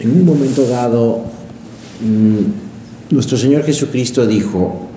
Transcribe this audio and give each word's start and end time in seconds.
en 0.00 0.10
un 0.10 0.24
momento 0.24 0.66
dado, 0.66 1.24
mm, 2.00 3.14
nuestro 3.14 3.36
Señor 3.36 3.64
Jesucristo 3.64 4.26
dijo, 4.26 4.88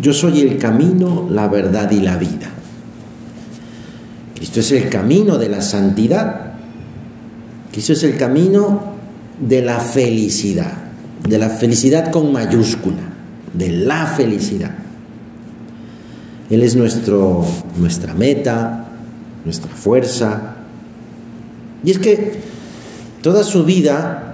yo 0.00 0.12
soy 0.12 0.40
el 0.40 0.58
camino, 0.58 1.28
la 1.30 1.48
verdad 1.48 1.90
y 1.90 2.00
la 2.00 2.16
vida. 2.16 2.50
Cristo 4.34 4.60
es 4.60 4.72
el 4.72 4.88
camino 4.88 5.38
de 5.38 5.48
la 5.48 5.60
santidad. 5.60 6.52
Cristo 7.72 7.92
es 7.92 8.02
el 8.04 8.16
camino 8.16 8.94
de 9.38 9.62
la 9.62 9.80
felicidad, 9.80 10.72
de 11.28 11.38
la 11.38 11.48
felicidad 11.48 12.10
con 12.10 12.32
mayúscula, 12.32 13.02
de 13.52 13.70
la 13.70 14.06
felicidad. 14.06 14.72
Él 16.50 16.62
es 16.62 16.74
nuestro, 16.74 17.44
nuestra 17.78 18.14
meta, 18.14 18.88
nuestra 19.44 19.70
fuerza. 19.70 20.56
Y 21.84 21.92
es 21.92 21.98
que 21.98 22.40
toda 23.22 23.44
su 23.44 23.64
vida, 23.64 24.32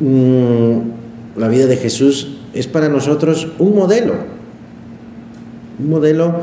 la 0.00 1.48
vida 1.48 1.66
de 1.66 1.76
Jesús, 1.76 2.36
es 2.54 2.66
para 2.66 2.88
nosotros 2.88 3.48
un 3.58 3.74
modelo. 3.74 4.14
Un 5.78 5.90
modelo 5.90 6.42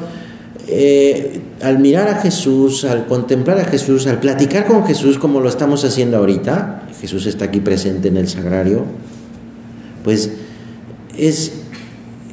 eh, 0.68 1.42
al 1.62 1.80
mirar 1.80 2.08
a 2.08 2.16
Jesús, 2.16 2.86
al 2.86 3.06
contemplar 3.06 3.60
a 3.60 3.66
Jesús, 3.66 4.08
al 4.08 4.20
platicar 4.20 4.66
con 4.66 4.86
Jesús 4.86 5.20
como 5.20 5.40
lo 5.40 5.50
estamos 5.50 5.84
haciendo 5.86 6.18
ahorita, 6.18 6.84
Jesús 7.00 7.28
está 7.28 7.46
aquí 7.46 7.60
presente 7.60 8.08
en 8.08 8.18
el 8.18 8.28
sagrario, 8.28 8.84
pues 10.04 10.32
es 11.18 11.54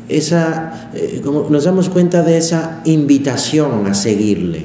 esa, 0.08 0.90
eh, 0.94 1.20
como 1.22 1.48
nos 1.50 1.64
damos 1.64 1.88
cuenta 1.88 2.22
de 2.22 2.38
esa 2.38 2.80
invitación 2.84 3.86
a 3.86 3.94
seguirle, 3.94 4.64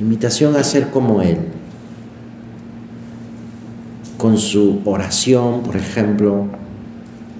invitación 0.00 0.54
a 0.56 0.62
ser 0.62 0.90
como 0.90 1.22
Él, 1.22 1.38
con 4.16 4.38
su 4.38 4.80
oración, 4.84 5.62
por 5.62 5.76
ejemplo, 5.76 6.46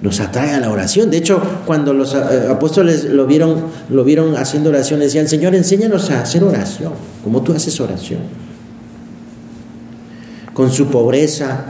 nos 0.01 0.19
atrae 0.19 0.53
a 0.53 0.59
la 0.59 0.71
oración. 0.71 1.09
De 1.09 1.17
hecho, 1.17 1.41
cuando 1.65 1.93
los 1.93 2.13
eh, 2.13 2.47
apóstoles 2.49 3.05
lo 3.05 3.25
vieron, 3.25 3.55
lo 3.89 4.03
vieron 4.03 4.35
haciendo 4.35 4.69
oración, 4.69 4.99
decían, 4.99 5.27
Señor, 5.27 5.55
enséñanos 5.55 6.11
a 6.11 6.21
hacer 6.21 6.43
oración, 6.43 6.93
como 7.23 7.41
tú 7.41 7.53
haces 7.53 7.79
oración. 7.79 8.19
Con 10.53 10.71
su 10.71 10.87
pobreza, 10.87 11.65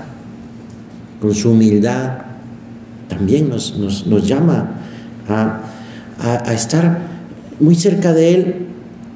con 1.21 1.33
su 1.33 1.52
humildad, 1.52 2.19
también 3.08 3.49
nos, 3.49 3.73
llama 4.27 4.71
a, 5.30 5.61
a, 6.19 6.53
estar 6.53 6.99
muy 7.59 7.75
cerca 7.75 8.14
de 8.14 8.33
Él, 8.33 8.55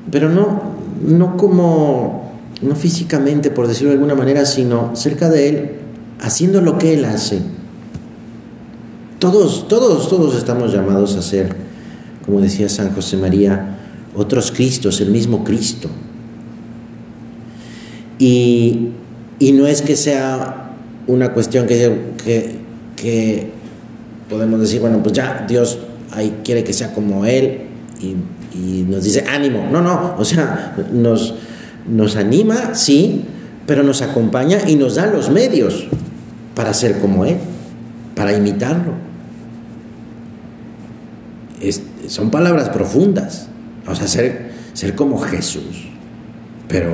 pero 0.09 0.30
no, 0.30 0.61
no 1.05 1.38
como, 1.38 2.31
no 2.61 2.76
físicamente, 2.76 3.52
por 3.52 3.67
decirlo 3.67 3.89
de 3.89 3.95
alguna 3.95 4.16
manera, 4.16 4.45
sino 4.45 4.95
cerca 4.95 5.30
de 5.30 5.50
Él, 5.50 5.81
haciendo 6.22 6.61
lo 6.61 6.77
que 6.77 6.94
Él 6.94 7.05
hace 7.05 7.41
todos, 9.22 9.67
todos, 9.67 10.09
todos 10.09 10.36
estamos 10.36 10.73
llamados 10.73 11.16
a 11.16 11.22
ser, 11.22 11.55
como 12.25 12.41
decía 12.41 12.67
San 12.67 12.91
José 12.95 13.17
María, 13.17 13.77
otros 14.16 14.52
Cristos, 14.52 14.99
el 14.99 15.11
mismo 15.11 15.44
Cristo. 15.44 15.89
Y, 18.17 18.89
no 19.53 19.67
es 19.67 19.83
que 19.83 19.95
sea 19.95 20.72
una 21.05 21.33
cuestión 21.33 21.67
que, 21.67 22.16
que, 22.95 23.52
podemos 24.27 24.59
decir, 24.59 24.81
bueno, 24.81 25.03
pues 25.03 25.14
ya 25.14 25.45
Dios 25.47 25.77
ahí 26.14 26.39
quiere 26.44 26.64
que 26.64 26.73
sea 26.73 26.92
como 26.95 27.23
Él 27.23 27.67
y, 28.02 28.16
y 28.58 28.88
nos 28.89 29.03
dice 29.03 29.23
ánimo. 29.30 29.67
No, 29.72 29.81
no, 29.83 30.16
o 30.17 30.25
sea, 30.25 30.75
nos, 30.92 31.36
nos 31.88 32.16
anima, 32.16 32.73
sí, 32.73 33.22
pero 33.67 33.83
nos 33.83 34.02
acompaña 34.02 34.67
y 34.67 34.77
nos 34.77 34.95
da 34.95 35.05
los 35.05 35.30
medios 35.30 35.88
para 36.62 36.76
ser 36.76 37.00
como 37.00 37.26
Él, 37.26 37.38
para 38.14 38.38
imitarlo 38.38 38.94
son 42.08 42.30
palabras 42.30 42.70
profundas. 42.70 43.48
O 43.88 43.95
sea, 43.95 44.08
ser, 44.08 44.95
como 44.95 45.17
Jesús. 45.17 45.88
Pero, 46.67 46.92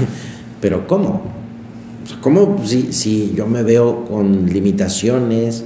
pero 0.60 0.88
¿cómo? 0.88 1.22
¿Cómo 2.20 2.60
si, 2.64 2.92
si 2.92 3.32
yo 3.36 3.46
me 3.46 3.62
veo 3.62 4.06
con 4.06 4.46
limitaciones, 4.46 5.62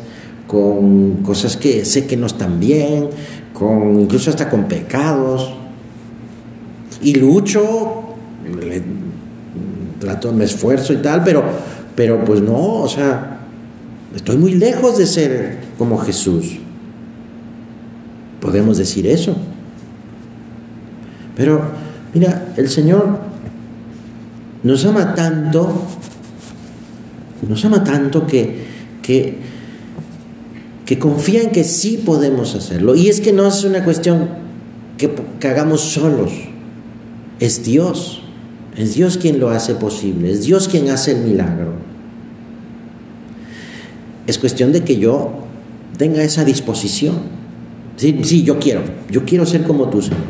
con 0.47 1.23
cosas 1.23 1.57
que 1.57 1.87
sé 1.87 2.07
que 2.07 2.19
no 2.19 2.27
están 2.27 2.61
bien, 2.61 3.09
con 3.55 4.01
incluso 4.01 4.29
hasta 4.29 4.51
con 4.51 4.65
pecados? 4.65 5.55
Y 7.03 7.15
lucho, 7.15 8.17
trato, 9.99 10.31
me 10.33 10.45
esfuerzo 10.45 10.93
y 10.93 10.97
tal, 10.97 11.25
pero, 11.25 11.43
pero 12.01 12.25
pues 12.25 12.41
no, 12.41 12.77
o 12.77 12.89
sea, 12.89 13.41
estoy 14.17 14.39
muy 14.39 14.55
lejos 14.55 14.97
de 14.97 15.05
ser 15.07 15.59
como 15.77 15.99
Jesús. 15.99 16.57
Podemos 18.41 18.79
decir 18.79 19.07
eso. 19.07 19.37
Pero, 21.37 21.61
mira, 22.15 22.55
el 22.57 22.71
Señor 22.71 23.19
nos 24.63 24.87
ama 24.87 25.15
tanto, 25.15 25.75
nos 27.47 27.63
ama 27.67 27.85
tanto 27.85 28.27
que, 28.27 28.65
que, 29.03 29.37
que 30.87 30.99
confía 30.99 31.43
en 31.43 31.51
que 31.51 31.65
sí 31.65 31.99
podemos 31.99 32.55
hacerlo. 32.55 32.95
Y 32.95 33.11
es 33.11 33.21
que 33.21 33.35
no 33.35 33.47
es 33.47 33.63
una 33.63 33.85
cuestión 33.85 34.27
que, 34.97 35.11
que 35.39 35.49
hagamos 35.49 35.83
solos, 35.83 36.33
es 37.41 37.63
Dios. 37.63 38.23
Es 38.75 38.95
Dios 38.95 39.19
quien 39.19 39.39
lo 39.39 39.51
hace 39.51 39.75
posible, 39.75 40.31
es 40.31 40.45
Dios 40.45 40.67
quien 40.67 40.89
hace 40.89 41.13
el 41.13 41.19
milagro. 41.19 41.90
Es 44.27 44.39
cuestión 44.39 44.73
de 44.73 44.83
que 44.83 44.97
yo 44.97 45.33
tenga 45.97 46.23
esa 46.23 46.45
disposición. 46.45 47.15
Sí, 47.97 48.43
yo 48.45 48.59
quiero, 48.59 48.81
yo 49.11 49.25
quiero 49.25 49.45
ser 49.45 49.65
como 49.65 49.89
tú, 49.89 50.01
Señor. 50.01 50.21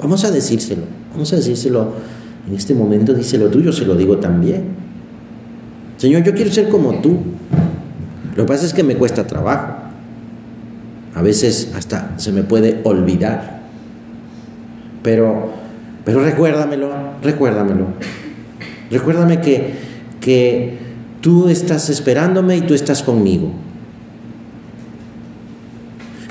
Vamos 0.00 0.24
a 0.24 0.30
decírselo, 0.30 0.82
vamos 1.12 1.32
a 1.32 1.36
decírselo 1.36 1.92
en 2.48 2.54
este 2.54 2.74
momento, 2.74 3.14
díselo 3.14 3.48
tú, 3.48 3.60
yo 3.60 3.72
se 3.72 3.84
lo 3.84 3.94
digo 3.94 4.18
también. 4.18 4.64
Señor, 5.98 6.22
yo 6.22 6.32
quiero 6.34 6.50
ser 6.50 6.68
como 6.68 7.00
tú. 7.00 7.18
Lo 8.36 8.44
que 8.44 8.48
pasa 8.48 8.64
es 8.64 8.72
que 8.72 8.82
me 8.82 8.96
cuesta 8.96 9.26
trabajo. 9.26 9.74
A 11.14 11.22
veces 11.22 11.72
hasta 11.74 12.18
se 12.18 12.32
me 12.32 12.42
puede 12.42 12.80
olvidar. 12.84 13.62
Pero, 15.02 15.50
pero 16.04 16.24
recuérdamelo, 16.24 16.90
recuérdamelo. 17.22 17.86
Recuérdame 18.90 19.40
que, 19.40 19.74
que 20.20 20.78
tú 21.20 21.48
estás 21.48 21.90
esperándome 21.90 22.56
y 22.56 22.60
tú 22.62 22.74
estás 22.74 23.02
conmigo. 23.02 23.50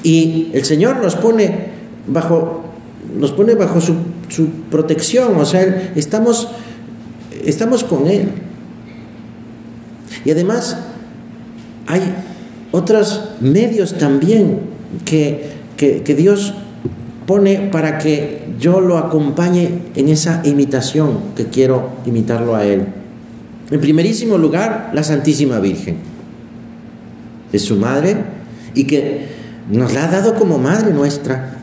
Y 0.04 0.52
el 0.54 0.64
Señor 0.64 0.98
nos 0.98 1.16
pone 1.16 1.68
bajo, 2.08 2.64
nos 3.18 3.32
pone 3.32 3.56
bajo 3.56 3.82
su, 3.82 3.96
protección, 4.70 5.36
o 5.38 5.46
sea, 5.46 5.92
estamos, 5.96 6.50
estamos 7.46 7.84
con 7.84 8.08
Él. 8.08 8.30
Y 10.24 10.32
además 10.32 10.78
hay 11.88 12.02
otros 12.72 13.32
medios 13.40 13.98
también 13.98 14.60
que, 15.06 15.50
que 15.78 16.16
Dios 16.16 16.54
pone 17.26 17.70
para 17.72 17.98
que 17.98 18.46
yo 18.60 18.80
lo 18.80 18.98
acompañe 18.98 19.70
en 19.96 20.10
esa 20.10 20.42
imitación 20.46 21.20
que 21.36 21.48
quiero 21.48 21.90
imitarlo 22.06 22.56
a 22.56 22.66
Él. 22.66 22.86
En 23.70 23.82
primerísimo 23.82 24.38
lugar, 24.38 24.92
la 24.94 25.04
Santísima 25.04 25.60
Virgen. 25.60 25.98
Es 27.52 27.64
su 27.64 27.76
madre 27.76 28.18
y 28.74 28.86
que 28.86 29.28
nos 29.70 29.94
la 29.94 30.06
ha 30.06 30.12
dado 30.12 30.36
como 30.36 30.58
madre 30.58 30.94
nuestra. 30.94 31.58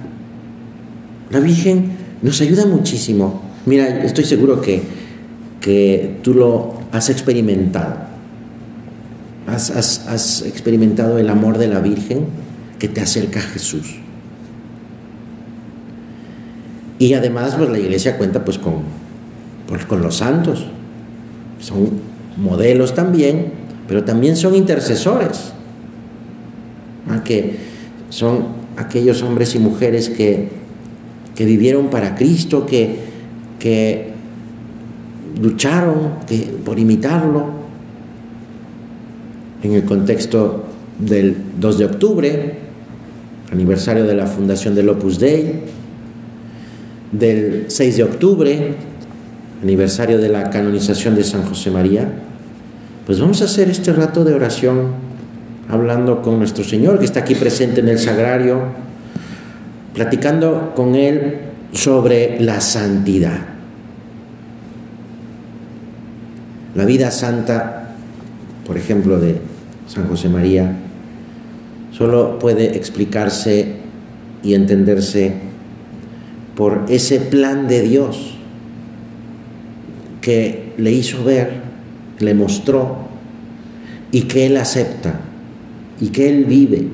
La 1.30 1.40
Virgen 1.40 1.92
nos 2.22 2.40
ayuda 2.40 2.66
muchísimo. 2.66 3.42
Mira, 3.66 4.04
estoy 4.04 4.24
seguro 4.24 4.60
que, 4.60 4.82
que 5.60 6.18
tú 6.22 6.34
lo 6.34 6.74
has 6.92 7.08
experimentado. 7.08 7.96
Has, 9.46 10.42
experimentado 10.46 11.18
el 11.18 11.28
amor 11.28 11.58
de 11.58 11.68
la 11.68 11.80
Virgen 11.80 12.26
que 12.78 12.88
te 12.88 13.00
acerca 13.00 13.40
a 13.40 13.42
Jesús. 13.42 13.96
Y 16.98 17.14
además, 17.14 17.54
pues 17.56 17.70
la 17.70 17.78
iglesia 17.78 18.16
cuenta 18.16 18.44
pues 18.44 18.58
con, 18.58 18.82
con 19.88 20.02
los 20.02 20.16
santos. 20.16 20.66
Son 21.64 21.88
modelos 22.36 22.94
también, 22.94 23.46
pero 23.88 24.04
también 24.04 24.36
son 24.36 24.54
intercesores. 24.54 25.52
Que 27.24 27.56
son 28.10 28.48
aquellos 28.76 29.22
hombres 29.22 29.54
y 29.54 29.58
mujeres 29.58 30.10
que, 30.10 30.50
vivieron 31.38 31.88
para 31.88 32.16
Cristo, 32.16 32.66
que, 32.66 32.96
que 33.58 34.10
lucharon 35.40 36.10
por 36.66 36.78
imitarlo 36.78 37.46
en 39.62 39.72
el 39.72 39.84
contexto 39.84 40.64
del 40.98 41.34
2 41.58 41.78
de 41.78 41.84
octubre, 41.86 42.54
aniversario 43.50 44.04
de 44.04 44.14
la 44.14 44.26
fundación 44.26 44.74
del 44.74 44.90
Opus 44.90 45.18
Dei, 45.18 45.62
del 47.10 47.64
6 47.68 47.96
de 47.96 48.02
octubre, 48.02 48.74
aniversario 49.64 50.18
de 50.18 50.28
la 50.28 50.50
canonización 50.50 51.14
de 51.14 51.24
San 51.24 51.42
José 51.44 51.70
María, 51.70 52.06
pues 53.06 53.18
vamos 53.18 53.40
a 53.40 53.46
hacer 53.46 53.70
este 53.70 53.94
rato 53.94 54.22
de 54.22 54.34
oración 54.34 54.88
hablando 55.70 56.20
con 56.20 56.38
nuestro 56.38 56.62
Señor 56.62 56.98
que 56.98 57.06
está 57.06 57.20
aquí 57.20 57.34
presente 57.34 57.80
en 57.80 57.88
el 57.88 57.98
sagrario, 57.98 58.60
platicando 59.94 60.74
con 60.76 60.94
Él 60.94 61.38
sobre 61.72 62.38
la 62.40 62.60
santidad. 62.60 63.38
La 66.74 66.84
vida 66.84 67.10
santa, 67.10 67.94
por 68.66 68.76
ejemplo, 68.76 69.18
de 69.18 69.40
San 69.88 70.06
José 70.08 70.28
María, 70.28 70.76
solo 71.90 72.38
puede 72.38 72.76
explicarse 72.76 73.76
y 74.42 74.52
entenderse 74.52 75.32
por 76.54 76.84
ese 76.88 77.18
plan 77.18 77.66
de 77.66 77.80
Dios 77.80 78.33
que 80.24 80.72
le 80.78 80.90
hizo 80.90 81.22
ver, 81.22 81.60
le 82.18 82.32
mostró 82.32 82.96
y 84.10 84.22
que 84.22 84.46
Él 84.46 84.56
acepta 84.56 85.20
y 86.00 86.08
que 86.08 86.30
Él 86.30 86.46
vive 86.46 86.88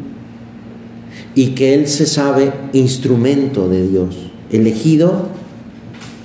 y 1.36 1.50
que 1.50 1.74
Él 1.74 1.86
se 1.86 2.06
sabe 2.06 2.52
instrumento 2.72 3.68
de 3.68 3.86
Dios, 3.86 4.16
elegido 4.50 5.28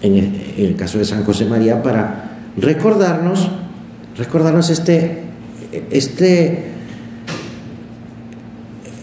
en 0.01 0.35
el, 0.57 0.75
caso 0.75 0.97
de 0.97 1.05
San 1.05 1.23
José 1.23 1.45
María 1.45 1.83
para 1.83 2.39
recordarnos, 2.57 3.49
recordarnos 4.17 4.71
este, 4.71 5.25
este, 5.91 6.71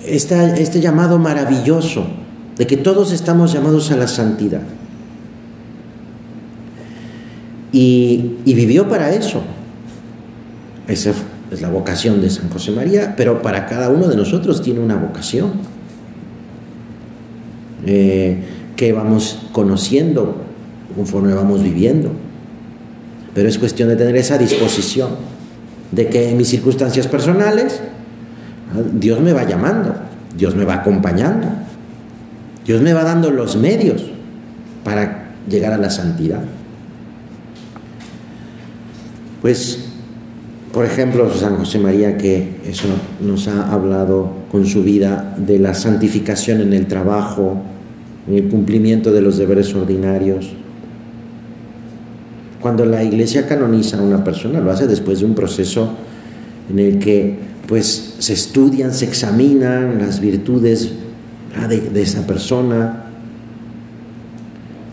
este 0.04 0.80
llamado 0.80 1.20
maravilloso 1.20 2.04
de 2.58 2.66
que 2.66 2.76
todos 2.76 3.12
estamos 3.12 3.52
llamados 3.52 3.92
a 3.92 3.96
la 3.96 4.08
santidad. 4.08 4.62
Y, 7.72 8.36
vivió 8.44 8.88
para 8.88 9.12
eso. 9.12 9.42
Esa 10.86 11.12
es 11.50 11.62
la 11.62 11.70
vocación 11.70 12.20
de 12.20 12.28
San 12.30 12.50
José 12.50 12.70
María, 12.70 13.14
pero 13.16 13.40
para 13.40 13.66
cada 13.66 13.88
uno 13.88 14.08
de 14.08 14.16
nosotros 14.16 14.62
tiene 14.62 14.80
una 14.80 14.96
vocación 14.96 15.52
eh, 17.86 18.42
que 18.76 18.92
vamos 18.92 19.38
conociendo 19.52 20.36
conforme 20.94 21.32
vamos 21.32 21.62
viviendo. 21.62 22.10
Pero 23.34 23.48
es 23.48 23.58
cuestión 23.58 23.88
de 23.88 23.96
tener 23.96 24.16
esa 24.16 24.36
disposición 24.36 25.10
de 25.90 26.08
que 26.08 26.30
en 26.30 26.36
mis 26.36 26.48
circunstancias 26.48 27.06
personales 27.06 27.80
Dios 28.92 29.20
me 29.20 29.32
va 29.32 29.44
llamando, 29.44 29.94
Dios 30.36 30.54
me 30.54 30.64
va 30.64 30.74
acompañando, 30.74 31.48
Dios 32.64 32.80
me 32.80 32.92
va 32.92 33.04
dando 33.04 33.30
los 33.30 33.56
medios 33.56 34.02
para 34.84 35.30
llegar 35.48 35.72
a 35.72 35.78
la 35.78 35.90
santidad. 35.90 36.40
Pues 39.42 39.92
por 40.72 40.86
ejemplo, 40.86 41.30
San 41.30 41.56
José 41.56 41.78
María, 41.78 42.16
que 42.16 42.48
eso 42.66 42.88
nos 43.20 43.46
ha 43.46 43.70
hablado 43.70 44.30
con 44.50 44.64
su 44.64 44.82
vida 44.82 45.34
de 45.36 45.58
la 45.58 45.74
santificación 45.74 46.62
en 46.62 46.72
el 46.72 46.86
trabajo, 46.86 47.58
en 48.26 48.34
el 48.36 48.48
cumplimiento 48.48 49.12
de 49.12 49.20
los 49.20 49.36
deberes 49.36 49.74
ordinarios. 49.74 50.50
Cuando 52.62 52.86
la 52.86 53.04
iglesia 53.04 53.46
canoniza 53.46 53.98
a 53.98 54.02
una 54.02 54.24
persona, 54.24 54.60
lo 54.60 54.70
hace 54.70 54.86
después 54.86 55.20
de 55.20 55.26
un 55.26 55.34
proceso 55.34 55.90
en 56.70 56.78
el 56.78 56.98
que 56.98 57.36
pues 57.68 58.14
se 58.18 58.32
estudian, 58.32 58.94
se 58.94 59.04
examinan 59.04 59.98
las 59.98 60.20
virtudes 60.20 60.92
de, 61.68 61.80
de 61.80 62.02
esa 62.02 62.26
persona. 62.26 63.04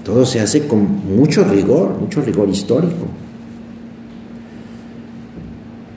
Todo 0.03 0.25
se 0.25 0.41
hace 0.41 0.67
con 0.67 1.05
mucho 1.15 1.45
rigor, 1.45 1.97
mucho 2.01 2.21
rigor 2.21 2.49
histórico 2.49 3.07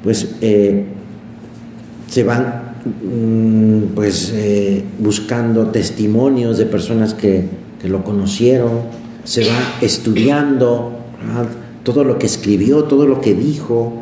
pues 0.02 0.36
eh, 0.40 0.84
se 2.08 2.24
van 2.24 2.74
mm, 2.84 3.94
pues 3.94 4.32
eh, 4.34 4.84
buscando 4.98 5.68
testimonios 5.68 6.58
de 6.58 6.66
personas 6.66 7.14
que, 7.14 7.62
lo 7.82 8.04
conocieron, 8.04 8.82
se 9.24 9.40
va 9.40 9.58
estudiando 9.80 10.92
todo 11.82 12.04
lo 12.04 12.16
que 12.16 12.26
escribió, 12.26 12.84
todo 12.84 13.08
lo 13.08 13.20
que 13.20 13.34
dijo, 13.34 13.92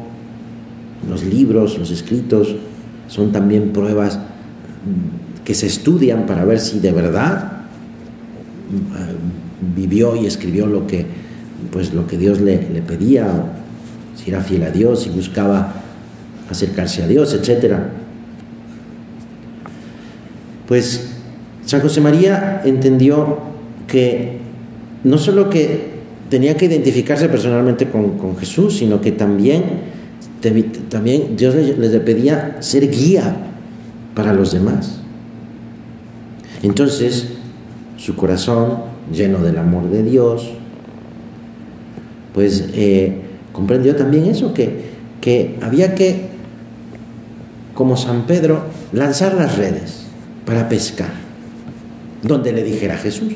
los 1.09 1.25
libros, 1.25 1.79
los 1.79 1.91
escritos, 1.91 2.57
son 3.09 3.33
también 3.33 3.73
pruebas 3.73 4.17
mm, 4.19 5.45
que 5.45 5.55
se 5.55 5.67
estudian 5.67 6.27
para 6.27 6.45
ver 6.45 6.61
si 6.61 6.79
de 6.79 6.93
verdad 6.93 7.63
mm, 8.71 9.75
vivió 9.75 10.15
y 10.15 10.27
escribió 10.27 10.67
lo 10.67 10.87
que, 10.87 11.07
pues, 11.73 11.95
lo 11.95 12.07
que 12.07 12.19
Dios 12.19 12.43
le, 12.43 12.69
le 12.71 12.83
pedía, 12.83 13.27
si 14.15 14.31
era 14.31 14.43
fiel 14.43 14.65
a 14.65 14.71
Dios, 14.71 15.05
si 15.05 15.09
buscaba 15.09 15.80
acercarse 16.51 17.03
a 17.03 17.07
Dios, 17.07 17.35
etc. 17.35 17.75
Pues 20.67 21.11
San 21.65 21.81
José 21.81 22.01
María 22.01 22.63
entendió 22.65 23.39
que 23.87 24.39
no 25.05 25.19
solo 25.19 25.51
que 25.51 25.91
tenía 26.29 26.57
que 26.57 26.67
identificarse 26.67 27.29
personalmente 27.29 27.89
con, 27.89 28.37
Jesús, 28.39 28.79
sino 28.79 29.01
que 29.01 29.13
también, 29.13 29.63
también 30.89 31.37
Dios 31.37 31.55
les 31.55 32.01
pedía 32.01 32.57
ser 32.61 32.91
guía 32.91 33.37
para 34.15 34.33
los 34.33 34.53
demás. 34.53 35.01
Entonces, 36.63 37.29
su 37.97 38.17
corazón, 38.17 38.79
lleno 39.13 39.43
del 39.43 39.59
amor 39.59 39.91
de 39.91 40.03
Dios, 40.03 40.51
pues 42.33 42.69
eh, 42.75 43.21
comprendió 43.53 43.97
también 43.97 44.27
eso, 44.27 44.55
que, 44.55 44.91
que 45.21 45.57
había 45.61 45.95
que 45.95 46.30
como 47.81 47.97
San 47.97 48.27
Pedro, 48.27 48.65
lanzar 48.93 49.33
las 49.33 49.57
redes 49.57 50.03
para 50.45 50.69
pescar, 50.69 51.09
donde 52.23 52.53
le 52.53 52.63
dijera 52.63 52.99
Jesús. 52.99 53.33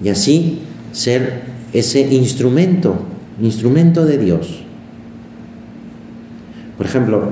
Y 0.00 0.08
así 0.08 0.60
ser 0.92 1.42
ese 1.72 2.02
instrumento, 2.14 2.94
instrumento 3.42 4.06
de 4.06 4.18
Dios. 4.18 4.62
Por 6.76 6.86
ejemplo, 6.86 7.30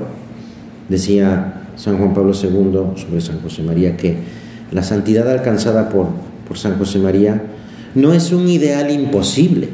decía 0.89 1.61
San 1.77 1.97
Juan 1.97 2.13
Pablo 2.13 2.33
II 2.33 3.01
sobre 3.01 3.21
San 3.21 3.39
José 3.39 3.63
María 3.63 3.95
que 3.95 4.17
la 4.73 4.83
santidad 4.83 5.31
alcanzada 5.31 5.87
por, 5.87 6.07
por 6.45 6.57
San 6.57 6.77
José 6.77 6.99
María 6.99 7.41
no 7.95 8.11
es 8.11 8.33
un 8.33 8.49
ideal 8.49 8.91
imposible, 8.91 9.69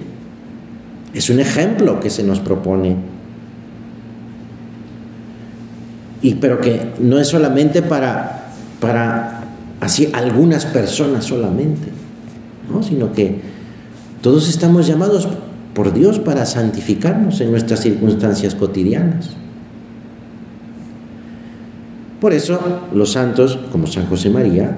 es 1.15 1.31
un 1.31 1.39
ejemplo 1.39 1.99
que 1.99 2.11
se 2.11 2.21
nos 2.21 2.39
propone 2.39 3.17
y 6.21 6.35
pero 6.35 6.59
que 6.59 6.93
no 6.99 7.19
es 7.19 7.27
solamente 7.27 7.81
para, 7.81 8.49
para 8.79 9.43
así 9.79 10.09
algunas 10.13 10.65
personas 10.65 11.25
solamente, 11.25 11.89
¿no? 12.71 12.83
sino 12.83 13.11
que 13.13 13.41
todos 14.21 14.49
estamos 14.49 14.87
llamados 14.87 15.27
por 15.73 15.93
Dios 15.93 16.19
para 16.19 16.45
santificarnos 16.45 17.39
en 17.41 17.51
nuestras 17.51 17.79
circunstancias 17.81 18.55
cotidianas. 18.55 19.29
Por 22.19 22.33
eso 22.33 22.59
los 22.93 23.13
santos, 23.13 23.57
como 23.71 23.87
San 23.87 24.07
José 24.07 24.29
María 24.29 24.77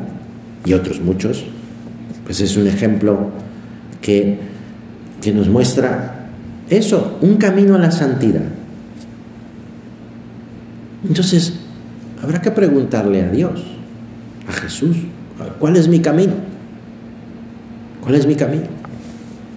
y 0.64 0.74
otros 0.74 1.02
muchos, 1.02 1.46
pues 2.24 2.40
es 2.40 2.56
un 2.56 2.68
ejemplo 2.68 3.32
que, 4.00 4.38
que 5.22 5.34
nos 5.34 5.48
muestra 5.48 6.28
eso, 6.70 7.18
un 7.22 7.38
camino 7.38 7.76
a 7.76 7.80
la 7.80 7.92
santidad. 7.92 8.44
Entonces, 11.08 11.54
habrá 12.22 12.42
que 12.42 12.52
preguntarle 12.52 13.22
a 13.22 13.30
Dios, 13.30 13.62
a 14.48 14.52
Jesús, 14.54 14.98
¿cuál 15.60 15.76
es 15.76 15.88
mi 15.88 16.00
camino? 16.00 16.34
¿Cuál 18.02 18.16
es 18.16 18.26
mi 18.26 18.36
camino? 18.36 18.66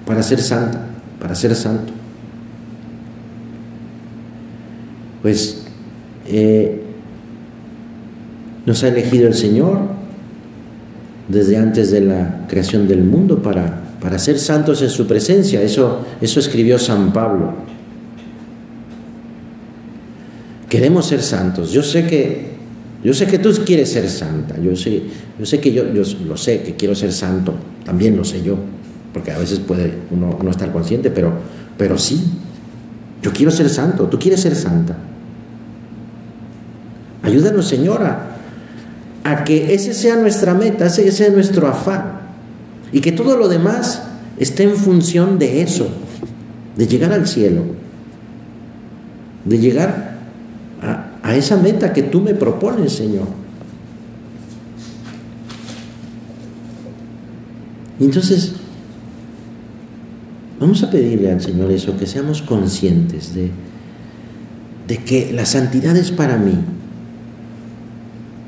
Para 0.06 0.22
ser 0.22 0.40
santo, 0.40 0.78
para 1.20 1.34
ser 1.34 1.54
santo. 1.54 1.92
Pues 5.22 5.64
eh, 6.26 6.82
nos 8.66 8.82
ha 8.84 8.88
elegido 8.88 9.26
el 9.26 9.34
Señor 9.34 9.78
desde 11.28 11.56
antes 11.56 11.90
de 11.90 12.02
la 12.02 12.46
creación 12.48 12.86
del 12.86 13.02
mundo 13.02 13.42
para, 13.42 13.82
para 14.00 14.18
ser 14.18 14.38
santos 14.38 14.82
en 14.82 14.90
su 14.90 15.06
presencia. 15.06 15.62
Eso, 15.62 16.04
eso 16.20 16.40
escribió 16.40 16.78
San 16.78 17.12
Pablo. 17.12 17.54
Queremos 20.68 21.06
ser 21.06 21.22
santos. 21.22 21.72
Yo 21.72 21.82
sé 21.82 22.06
que 22.06 22.54
yo 23.02 23.12
sé 23.12 23.26
que 23.26 23.38
tú 23.38 23.50
quieres 23.66 23.92
ser 23.92 24.08
santa. 24.08 24.58
Yo 24.58 24.74
sé, 24.74 25.02
yo 25.38 25.44
sé 25.44 25.60
que 25.60 25.72
yo, 25.72 25.92
yo 25.92 26.02
lo 26.26 26.36
sé 26.36 26.62
que 26.62 26.74
quiero 26.74 26.94
ser 26.94 27.12
santo. 27.12 27.54
También 27.84 28.16
lo 28.16 28.24
sé 28.24 28.42
yo, 28.42 28.56
porque 29.12 29.30
a 29.30 29.38
veces 29.38 29.58
puede 29.58 29.92
uno 30.10 30.38
no 30.42 30.50
estar 30.50 30.72
consciente, 30.72 31.10
pero 31.10 31.32
pero 31.76 31.98
sí. 31.98 32.24
Yo 33.22 33.32
quiero 33.32 33.50
ser 33.50 33.68
santo, 33.68 34.06
tú 34.06 34.18
quieres 34.18 34.40
ser 34.40 34.54
santa. 34.54 34.96
Ayúdanos, 37.22 37.66
Señora, 37.66 38.36
a 39.22 39.44
que 39.44 39.74
ese 39.74 39.94
sea 39.94 40.16
nuestra 40.16 40.54
meta, 40.54 40.86
ese 40.86 41.10
sea 41.10 41.30
nuestro 41.30 41.66
afán. 41.68 42.20
Y 42.92 43.00
que 43.00 43.12
todo 43.12 43.36
lo 43.36 43.48
demás 43.48 44.02
esté 44.38 44.64
en 44.64 44.76
función 44.76 45.38
de 45.38 45.62
eso, 45.62 45.88
de 46.76 46.86
llegar 46.86 47.12
al 47.12 47.26
cielo 47.26 47.62
de 49.44 49.58
llegar 49.58 50.13
a, 51.22 51.34
esa 51.34 51.56
meta 51.56 51.92
que 51.92 52.02
tú 52.02 52.20
me 52.20 52.34
propones, 52.34 52.92
Señor. 52.92 53.26
Entonces, 57.98 58.54
vamos 60.60 60.82
a 60.82 60.90
pedirle 60.90 61.32
al 61.32 61.40
Señor 61.40 61.70
eso, 61.70 61.96
que 61.96 62.06
seamos 62.06 62.42
conscientes 62.42 63.34
de, 63.34 63.50
de 64.88 64.96
que 64.98 65.32
la 65.32 65.46
santidad 65.46 65.96
es 65.96 66.10
para 66.10 66.36
mí, 66.36 66.58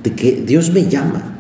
de 0.02 0.12
que 0.12 0.43
Dios 0.47 0.71
me 0.73 0.88
llama, 0.88 1.37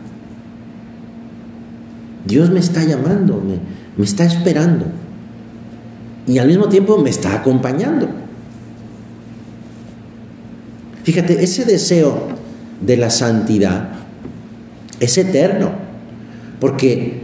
Dios 2.26 2.50
me 2.50 2.60
está 2.60 2.84
llamando, 2.84 3.40
me, 3.40 3.58
me 3.96 4.04
está 4.04 4.24
esperando 4.24 4.86
y 6.26 6.38
al 6.38 6.48
mismo 6.48 6.68
tiempo 6.68 6.98
me 6.98 7.10
está 7.10 7.34
acompañando. 7.34 8.08
Fíjate, 11.06 11.44
ese 11.44 11.64
deseo 11.64 12.26
de 12.80 12.96
la 12.96 13.10
santidad 13.10 13.90
es 14.98 15.16
eterno, 15.16 15.70
porque 16.58 17.20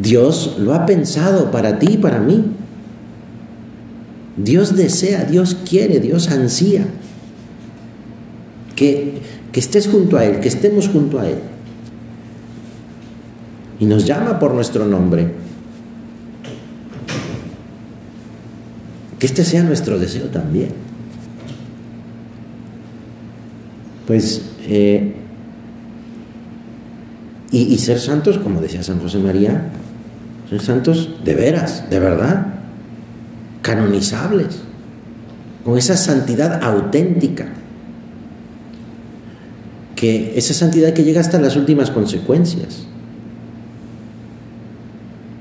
Dios 0.00 0.56
lo 0.58 0.72
ha 0.72 0.86
pensado 0.86 1.50
para 1.50 1.78
ti 1.78 1.88
y 1.90 1.96
para 1.98 2.20
mí. 2.20 2.42
Dios 4.38 4.76
desea, 4.76 5.24
Dios 5.24 5.58
quiere, 5.68 6.00
Dios 6.00 6.30
ansía 6.30 6.86
que, 8.74 9.20
que 9.52 9.60
estés 9.60 9.88
junto 9.88 10.16
a 10.16 10.24
Él, 10.24 10.40
que 10.40 10.48
estemos 10.48 10.88
junto 10.88 11.20
a 11.20 11.28
Él. 11.28 11.40
Y 13.78 13.84
nos 13.84 14.06
llama 14.06 14.38
por 14.38 14.54
nuestro 14.54 14.86
nombre. 14.86 15.32
Que 19.18 19.26
este 19.26 19.44
sea 19.44 19.64
nuestro 19.64 19.98
deseo 19.98 20.28
también. 20.28 20.86
Pues, 24.06 24.42
eh, 24.68 25.14
y, 27.50 27.78
ser 27.78 27.98
santos, 27.98 28.38
como 28.38 28.60
decía 28.60 28.82
San 28.82 29.00
José 29.00 29.18
María, 29.18 29.68
ser 30.50 30.60
santos 30.60 31.10
de 31.24 31.34
veras, 31.34 31.88
de 31.90 31.98
verdad 31.98 32.46
canonizables, 33.62 34.60
con 35.64 35.76
esa 35.76 35.96
santidad 35.96 36.62
auténtica, 36.62 37.46
que 39.96 40.38
esa 40.38 40.54
santidad 40.54 40.92
que 40.92 41.02
llega 41.02 41.20
hasta 41.20 41.40
las 41.40 41.56
últimas 41.56 41.90
consecuencias. 41.90 42.86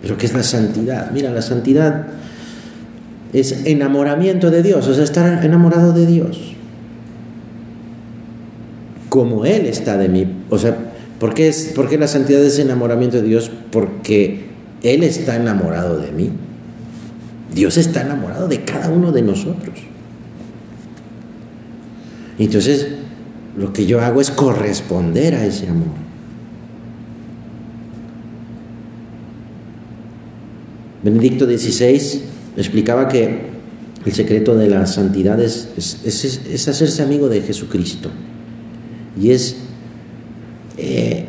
Pero 0.02 0.18
¿qué 0.18 0.26
es 0.26 0.34
la 0.34 0.42
santidad? 0.42 1.12
Mira, 1.12 1.32
la 1.32 1.42
santidad 1.44 2.08
es 3.34 3.66
enamoramiento 3.66 4.50
de 4.50 4.64
Dios, 4.64 4.88
o 4.88 4.94
sea, 4.94 5.04
estar 5.04 5.46
enamorado 5.46 5.94
de 5.94 6.08
Dios. 6.08 6.55
Como 9.16 9.46
Él 9.46 9.66
está 9.66 9.98
de 9.98 10.10
mí. 10.10 10.28
O 10.50 10.58
sea, 10.58 10.78
¿por 11.22 11.34
qué, 11.34 11.48
es, 11.48 11.72
¿por 11.74 11.88
qué 11.88 11.98
la 11.98 12.10
santidad 12.10 12.44
es 12.44 12.60
enamoramiento 12.60 13.16
de 13.16 13.24
Dios? 13.24 13.50
Porque 13.72 14.48
Él 14.84 15.04
está 15.04 15.38
enamorado 15.38 16.00
de 16.00 16.12
mí. 16.12 16.32
Dios 17.54 17.78
está 17.78 18.02
enamorado 18.02 18.50
de 18.50 18.66
cada 18.66 18.90
uno 18.90 19.14
de 19.14 19.22
nosotros. 19.22 19.80
Entonces, 22.38 22.90
lo 23.56 23.72
que 23.72 23.86
yo 23.86 24.02
hago 24.02 24.20
es 24.20 24.32
corresponder 24.32 25.34
a 25.36 25.46
ese 25.46 25.70
amor. 25.70 25.96
Benedicto 31.04 31.46
XVI 31.46 32.22
explicaba 32.58 33.08
que 33.08 33.44
el 34.06 34.12
secreto 34.12 34.58
de 34.58 34.68
la 34.68 34.86
santidad 34.86 35.40
es, 35.40 35.70
es, 35.78 36.68
hacerse 36.68 37.02
amigo 37.02 37.30
de 37.30 37.40
Jesucristo 37.40 38.12
y 39.20 39.32
es 39.32 39.58
eh, 40.78 41.26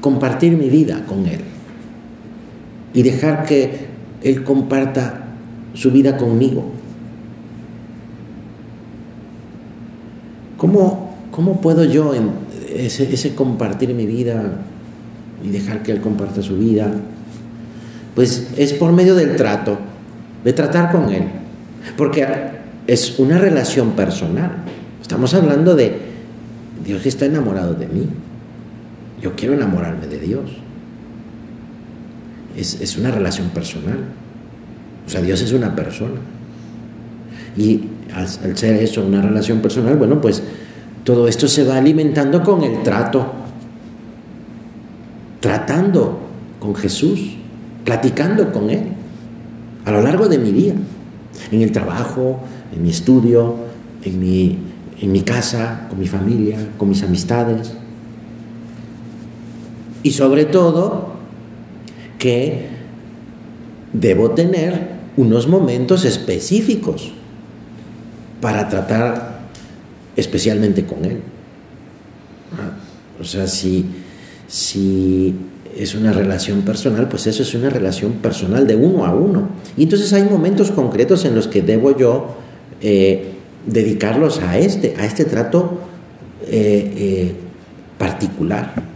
compartir 0.00 0.56
mi 0.56 0.68
vida 0.68 1.04
con 1.06 1.26
Él 1.26 1.40
y 2.92 3.02
dejar 3.02 3.44
que 3.44 3.90
él 4.22 4.44
comparta 4.44 5.24
su 5.74 5.90
vida 5.90 6.16
conmigo. 6.16 6.64
¿Cómo, 10.56 11.14
cómo 11.30 11.60
puedo 11.60 11.84
yo 11.84 12.14
en 12.14 12.30
ese, 12.74 13.12
ese 13.12 13.34
compartir 13.34 13.94
mi 13.94 14.04
vida 14.04 14.58
y 15.42 15.48
dejar 15.48 15.82
que 15.82 15.92
Él 15.92 16.00
comparta 16.00 16.42
su 16.42 16.58
vida? 16.58 16.92
Pues 18.14 18.48
es 18.58 18.74
por 18.74 18.92
medio 18.92 19.14
del 19.14 19.36
trato, 19.36 19.78
de 20.44 20.52
tratar 20.52 20.92
con 20.92 21.08
Él. 21.10 21.24
Porque 21.96 22.26
es 22.86 23.18
una 23.18 23.38
relación 23.38 23.92
personal. 23.92 24.64
Estamos 25.10 25.34
hablando 25.34 25.74
de 25.74 25.98
Dios 26.86 27.04
está 27.04 27.26
enamorado 27.26 27.74
de 27.74 27.88
mí. 27.88 28.06
Yo 29.20 29.34
quiero 29.34 29.54
enamorarme 29.54 30.06
de 30.06 30.20
Dios 30.20 30.52
es, 32.56 32.96
una 32.96 33.10
relación 33.10 33.48
personal. 33.48 33.98
O 35.04 35.10
sea, 35.10 35.20
Dios 35.20 35.42
es 35.42 35.52
una 35.52 35.74
persona. 35.74 36.20
Y 37.56 37.88
al, 38.14 38.56
ser 38.56 38.76
eso 38.76 39.04
una 39.04 39.20
relación 39.20 39.58
personal, 39.58 39.96
bueno, 39.96 40.20
pues 40.20 40.44
todo 41.02 41.26
esto 41.26 41.48
se 41.48 41.64
va 41.64 41.78
alimentando 41.78 42.44
con 42.44 42.62
el 42.62 42.84
trato, 42.84 43.32
tratando 45.40 46.20
con 46.60 46.76
Jesús, 46.76 47.34
platicando 47.84 48.52
con 48.52 48.70
Él 48.70 48.84
a 49.84 49.90
lo 49.90 50.02
largo 50.02 50.28
de 50.28 50.38
mi 50.38 50.52
día, 50.52 50.74
en 51.50 51.62
el 51.62 51.72
trabajo, 51.72 52.38
en 52.72 52.84
mi 52.84 52.90
estudio, 52.90 53.56
en 54.04 54.20
mi, 54.20 54.70
en 55.00 55.12
mi 55.12 55.22
casa, 55.22 55.86
con 55.88 55.98
mi 55.98 56.06
familia, 56.06 56.58
con 56.76 56.88
mis 56.88 57.02
amistades. 57.02 57.72
Y 60.02 60.12
sobre 60.12 60.44
todo, 60.44 61.14
que 62.18 62.68
debo 63.92 64.30
tener 64.32 65.00
unos 65.16 65.48
momentos 65.48 66.04
específicos 66.04 67.12
para 68.40 68.68
tratar 68.68 69.40
especialmente 70.16 70.84
con 70.84 71.04
él. 71.04 71.20
Ah, 72.52 72.76
o 73.20 73.24
sea, 73.24 73.46
si, 73.46 73.86
si 74.46 75.34
es 75.76 75.94
una 75.94 76.12
relación 76.12 76.62
personal, 76.62 77.08
pues 77.08 77.26
eso 77.26 77.42
es 77.42 77.54
una 77.54 77.70
relación 77.70 78.12
personal 78.14 78.66
de 78.66 78.76
uno 78.76 79.04
a 79.04 79.14
uno. 79.14 79.48
Y 79.76 79.84
entonces 79.84 80.12
hay 80.12 80.24
momentos 80.24 80.70
concretos 80.70 81.24
en 81.24 81.34
los 81.34 81.48
que 81.48 81.62
debo 81.62 81.96
yo 81.96 82.36
eh, 82.80 83.34
dedicarlos 83.66 84.40
a 84.40 84.58
este, 84.58 84.96
a 84.98 85.04
este 85.04 85.24
trato 85.24 85.80
eh, 86.46 86.92
eh, 86.96 87.34
particular 87.98 88.90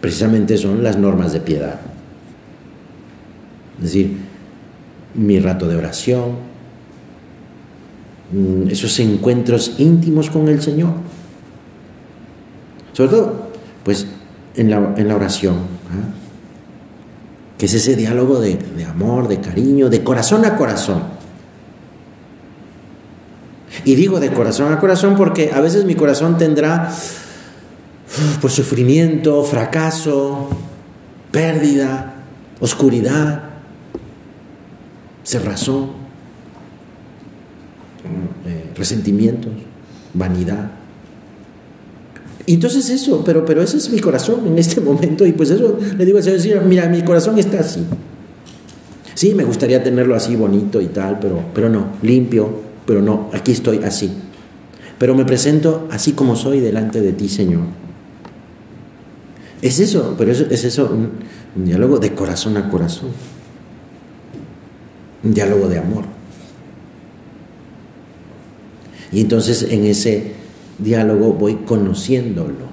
precisamente 0.00 0.56
son 0.56 0.82
las 0.82 0.96
normas 0.96 1.32
de 1.32 1.40
piedad. 1.40 1.80
Es 3.78 3.84
decir, 3.84 4.16
mi 5.14 5.38
rato 5.38 5.68
de 5.68 5.76
oración, 5.76 6.36
mm, 8.32 8.68
esos 8.68 8.98
encuentros 9.00 9.74
íntimos 9.78 10.30
con 10.30 10.48
el 10.48 10.62
Señor. 10.62 10.92
Sobre 12.92 13.10
todo, 13.10 13.50
pues, 13.84 14.06
en 14.56 14.70
la, 14.70 14.94
en 14.96 15.08
la 15.08 15.16
oración, 15.16 15.54
¿ah? 15.54 16.14
que 17.56 17.66
es 17.66 17.74
ese 17.74 17.96
diálogo 17.96 18.40
de, 18.40 18.56
de 18.56 18.84
amor, 18.84 19.28
de 19.28 19.40
cariño, 19.40 19.88
de 19.88 20.02
corazón 20.02 20.44
a 20.44 20.56
corazón. 20.56 21.17
Y 23.88 23.94
digo 23.94 24.20
de 24.20 24.30
corazón 24.30 24.70
a 24.70 24.80
corazón 24.80 25.16
porque 25.16 25.50
a 25.50 25.62
veces 25.62 25.86
mi 25.86 25.94
corazón 25.94 26.36
tendrá 26.36 26.94
por 28.42 28.50
sufrimiento, 28.50 29.42
fracaso, 29.44 30.50
pérdida, 31.30 32.16
oscuridad, 32.60 33.44
cerrazón, 35.24 35.86
eh, 38.44 38.72
resentimientos, 38.76 39.52
vanidad. 40.12 40.70
Y 42.44 42.52
entonces 42.52 42.90
eso, 42.90 43.24
pero, 43.24 43.46
pero 43.46 43.62
ese 43.62 43.78
es 43.78 43.88
mi 43.88 44.00
corazón 44.00 44.46
en 44.48 44.58
este 44.58 44.82
momento 44.82 45.24
y 45.24 45.32
pues 45.32 45.48
eso 45.48 45.78
le 45.96 46.04
digo 46.04 46.18
al 46.18 46.24
Señor, 46.24 46.66
mira, 46.66 46.90
mi 46.90 47.00
corazón 47.00 47.38
está 47.38 47.60
así. 47.60 47.86
Sí, 49.14 49.34
me 49.34 49.44
gustaría 49.44 49.82
tenerlo 49.82 50.14
así 50.14 50.36
bonito 50.36 50.78
y 50.82 50.88
tal, 50.88 51.18
pero, 51.20 51.40
pero 51.54 51.70
no, 51.70 51.86
limpio, 52.02 52.67
pero 52.88 53.02
no, 53.02 53.28
aquí 53.34 53.52
estoy 53.52 53.84
así. 53.84 54.10
Pero 54.98 55.14
me 55.14 55.26
presento 55.26 55.86
así 55.90 56.12
como 56.12 56.36
soy 56.36 56.60
delante 56.60 57.02
de 57.02 57.12
ti, 57.12 57.28
Señor. 57.28 57.64
Es 59.60 59.78
eso, 59.78 60.14
pero 60.16 60.32
es, 60.32 60.40
es 60.40 60.64
eso, 60.64 60.90
un, 60.90 61.10
diálogo 61.66 61.98
de 61.98 62.14
corazón 62.14 62.56
a 62.56 62.70
corazón. 62.70 63.10
Un 65.22 65.34
diálogo 65.34 65.68
de 65.68 65.78
amor. 65.78 66.04
Y 69.12 69.20
entonces 69.20 69.64
en 69.64 69.84
ese 69.84 70.32
diálogo 70.78 71.34
voy 71.34 71.56
conociéndolo. 71.56 72.68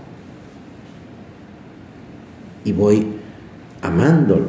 Y 2.63 2.71
voy 2.71 3.05
amándolo. 3.81 4.47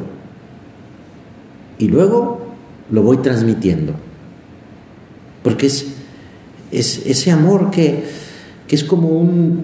Y 1.77 1.89
luego 1.89 2.39
lo 2.89 3.01
voy 3.01 3.17
transmitiendo. 3.17 4.06
Porque 5.47 5.67
es, 5.67 5.85
es 6.73 7.05
ese 7.05 7.31
amor 7.31 7.71
que, 7.71 8.03
es 8.67 8.83
como 8.83 9.07
un, 9.07 9.63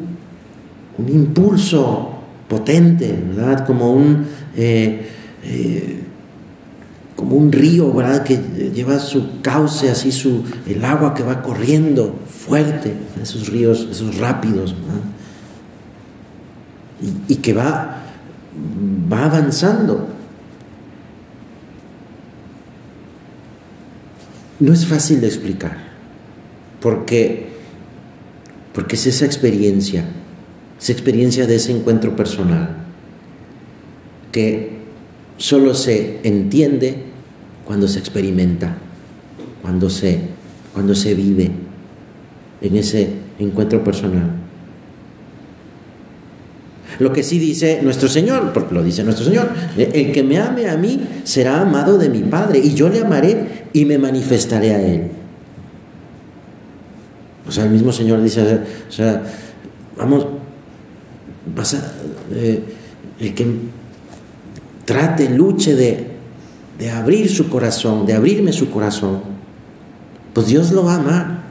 un 0.97 1.09
impulso 1.09 2.19
potente, 2.47 3.13
¿verdad? 3.35 3.65
Como 3.65 3.91
un, 3.91 4.25
eh, 4.55 5.09
eh, 5.43 5.99
como 7.17 7.35
un 7.35 7.51
río, 7.51 7.91
¿verdad? 7.91 8.23
Que 8.23 8.37
lleva 8.73 8.97
su 8.97 9.41
cauce, 9.41 9.91
así 9.91 10.13
su, 10.13 10.45
el 10.65 10.85
agua 10.85 11.13
que 11.13 11.23
va 11.23 11.41
corriendo 11.41 12.15
fuerte, 12.29 12.93
esos 13.21 13.49
ríos, 13.49 13.85
esos 13.91 14.19
rápidos, 14.19 14.73
y, 17.01 17.33
y, 17.33 17.35
que 17.35 17.51
va, 17.51 18.03
va 19.11 19.25
avanzando. 19.25 20.07
No 24.63 24.71
es 24.71 24.85
fácil 24.85 25.19
de 25.19 25.27
explicar, 25.27 25.75
porque, 26.79 27.47
porque 28.73 28.95
es 28.95 29.07
esa 29.07 29.25
experiencia 29.25 30.05
esa 30.79 30.91
experiencia 30.91 31.47
de 31.47 31.55
ese 31.55 31.71
encuentro 31.71 32.13
personal, 32.13 32.75
que 34.33 34.79
solo 35.37 35.75
se 35.75 36.19
entiende 36.23 37.03
cuando 37.63 37.87
se 37.87 37.99
experimenta, 37.99 38.75
cuando 39.61 39.89
se, 39.89 40.19
cuando 40.73 40.93
se 40.93 41.13
vive 41.13 41.51
en 42.61 42.75
ese 42.75 43.09
encuentro 43.39 43.81
personal. 43.81 44.29
Lo 46.99 47.11
que 47.11 47.23
sí 47.23 47.39
dice 47.39 47.81
nuestro 47.83 48.07
Señor, 48.09 48.53
porque 48.53 48.73
lo 48.73 48.83
dice 48.83 49.03
nuestro 49.03 49.25
Señor, 49.25 49.49
el 49.77 50.11
que 50.11 50.23
me 50.23 50.37
ame 50.37 50.69
a 50.69 50.77
mí 50.77 50.99
será 51.23 51.61
amado 51.61 51.97
de 51.97 52.09
mi 52.09 52.19
Padre 52.19 52.59
y 52.59 52.73
yo 52.73 52.89
le 52.89 53.01
amaré 53.01 53.65
y 53.73 53.85
me 53.85 53.97
manifestaré 53.97 54.73
a 54.73 54.81
Él. 54.81 55.11
O 57.47 57.51
sea, 57.51 57.65
el 57.65 57.71
mismo 57.71 57.91
Señor 57.91 58.21
dice, 58.21 58.59
o 58.87 58.91
sea, 58.91 59.23
vamos, 59.97 60.25
vas 61.55 61.73
a, 61.73 61.93
eh, 62.31 62.63
el 63.19 63.33
que 63.33 63.45
trate, 64.85 65.29
luche 65.29 65.75
de, 65.75 66.07
de 66.79 66.89
abrir 66.89 67.29
su 67.29 67.49
corazón, 67.49 68.05
de 68.05 68.13
abrirme 68.13 68.53
su 68.53 68.69
corazón, 68.69 69.21
pues 70.33 70.47
Dios 70.47 70.71
lo 70.71 70.85
va 70.85 70.95
a 70.95 70.97
amar. 70.97 71.43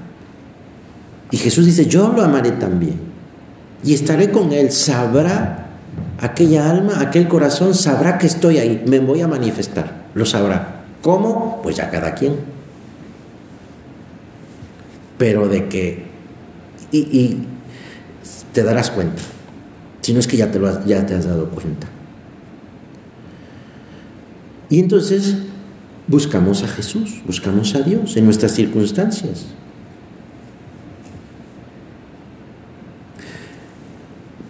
Y 1.30 1.36
Jesús 1.36 1.66
dice, 1.66 1.86
yo 1.86 2.12
lo 2.12 2.22
amaré 2.22 2.52
también. 2.52 3.11
Y 3.84 3.94
estaré 3.94 4.30
con 4.30 4.52
él, 4.52 4.70
sabrá 4.70 5.66
aquella 6.20 6.70
alma, 6.70 7.00
aquel 7.00 7.28
corazón, 7.28 7.74
sabrá 7.74 8.18
que 8.18 8.26
estoy 8.26 8.58
ahí, 8.58 8.82
me 8.86 9.00
voy 9.00 9.20
a 9.20 9.28
manifestar, 9.28 10.04
lo 10.14 10.24
sabrá. 10.24 10.84
¿Cómo? 11.02 11.60
Pues 11.62 11.76
ya 11.76 11.90
cada 11.90 12.14
quien. 12.14 12.36
Pero 15.18 15.48
de 15.48 15.68
que, 15.68 16.04
y, 16.92 16.98
y 16.98 17.46
te 18.52 18.62
darás 18.62 18.90
cuenta. 18.90 19.22
Si 20.00 20.12
no 20.12 20.20
es 20.20 20.26
que 20.26 20.36
ya 20.36 20.50
te, 20.50 20.58
lo 20.58 20.84
ya 20.84 21.04
te 21.06 21.14
has 21.14 21.26
dado 21.26 21.48
cuenta. 21.48 21.88
Y 24.68 24.80
entonces 24.80 25.36
buscamos 26.06 26.62
a 26.62 26.68
Jesús, 26.68 27.22
buscamos 27.26 27.74
a 27.74 27.80
Dios 27.80 28.16
en 28.16 28.24
nuestras 28.24 28.52
circunstancias. 28.52 29.46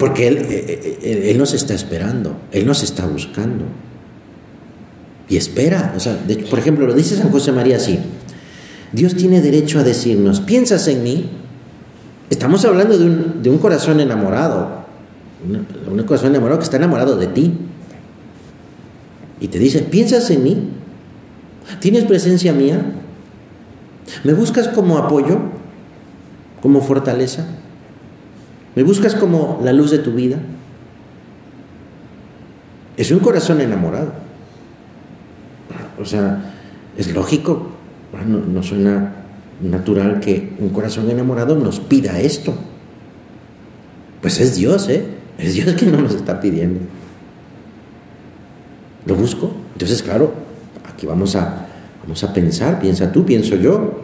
Porque 0.02 0.26
Él, 0.26 0.38
eh, 0.38 0.46
eh, 0.50 0.98
eh, 1.00 1.30
él, 1.30 1.38
nos 1.38 1.54
está 1.54 1.74
esperando, 1.74 2.34
Él 2.50 2.66
nos 2.66 2.82
está 2.82 3.06
buscando. 3.06 3.66
Y 5.28 5.36
espera, 5.36 5.94
o 5.96 6.00
sea, 6.00 6.18
por 6.50 6.58
ejemplo, 6.58 6.88
lo 6.88 6.92
dice 6.92 7.14
San 7.14 7.30
José 7.30 7.52
María 7.52 7.76
así, 7.76 8.00
Dios 8.90 9.14
tiene 9.14 9.40
derecho 9.40 9.78
a 9.78 9.84
decirnos, 9.84 10.40
¿piensas 10.40 10.88
en 10.88 11.04
mí? 11.04 11.30
Estamos 12.30 12.64
hablando 12.64 12.98
de 12.98 13.04
un, 13.04 13.42
de 13.44 13.50
un 13.50 13.58
corazón 13.58 14.00
enamorado, 14.00 14.86
un 15.88 16.02
corazón 16.02 16.30
enamorado 16.30 16.58
que 16.58 16.64
está 16.64 16.78
enamorado 16.78 17.14
de 17.14 17.28
ti. 17.28 17.52
Y 19.38 19.46
te 19.46 19.60
dice, 19.60 19.82
¿piensas 19.82 20.28
en 20.32 20.42
mí? 20.42 20.68
¿Tienes 21.78 22.06
presencia 22.06 22.52
mía? 22.52 22.84
¿Me 24.24 24.34
buscas 24.34 24.66
como 24.66 24.98
apoyo? 24.98 25.38
¿Como 26.60 26.80
fortaleza? 26.80 27.46
¿Me 28.74 28.82
buscas 28.82 29.14
como 29.14 29.60
la 29.62 29.72
luz 29.72 29.90
de 29.90 29.98
tu 29.98 30.12
vida? 30.12 30.38
Es 32.96 33.10
un 33.10 33.18
corazón 33.18 33.60
enamorado. 33.60 34.12
O 36.00 36.04
sea, 36.04 36.52
es 36.96 37.12
lógico, 37.14 37.68
no, 38.26 38.38
no 38.38 38.62
suena 38.62 39.12
natural 39.60 40.20
que 40.20 40.52
un 40.58 40.70
corazón 40.70 41.10
enamorado 41.10 41.56
nos 41.56 41.80
pida 41.80 42.20
esto. 42.20 42.54
Pues 44.20 44.40
es 44.40 44.56
Dios, 44.56 44.88
¿eh? 44.88 45.04
Es 45.38 45.54
Dios 45.54 45.74
quien 45.74 45.92
nos 45.92 46.14
está 46.14 46.40
pidiendo. 46.40 46.80
¿Lo 49.06 49.14
busco? 49.14 49.52
Entonces, 49.72 50.02
claro, 50.02 50.32
aquí 50.88 51.06
vamos 51.06 51.34
a, 51.34 51.66
vamos 52.02 52.22
a 52.22 52.32
pensar, 52.32 52.80
piensa 52.80 53.10
tú, 53.10 53.24
pienso 53.24 53.56
yo. 53.56 54.02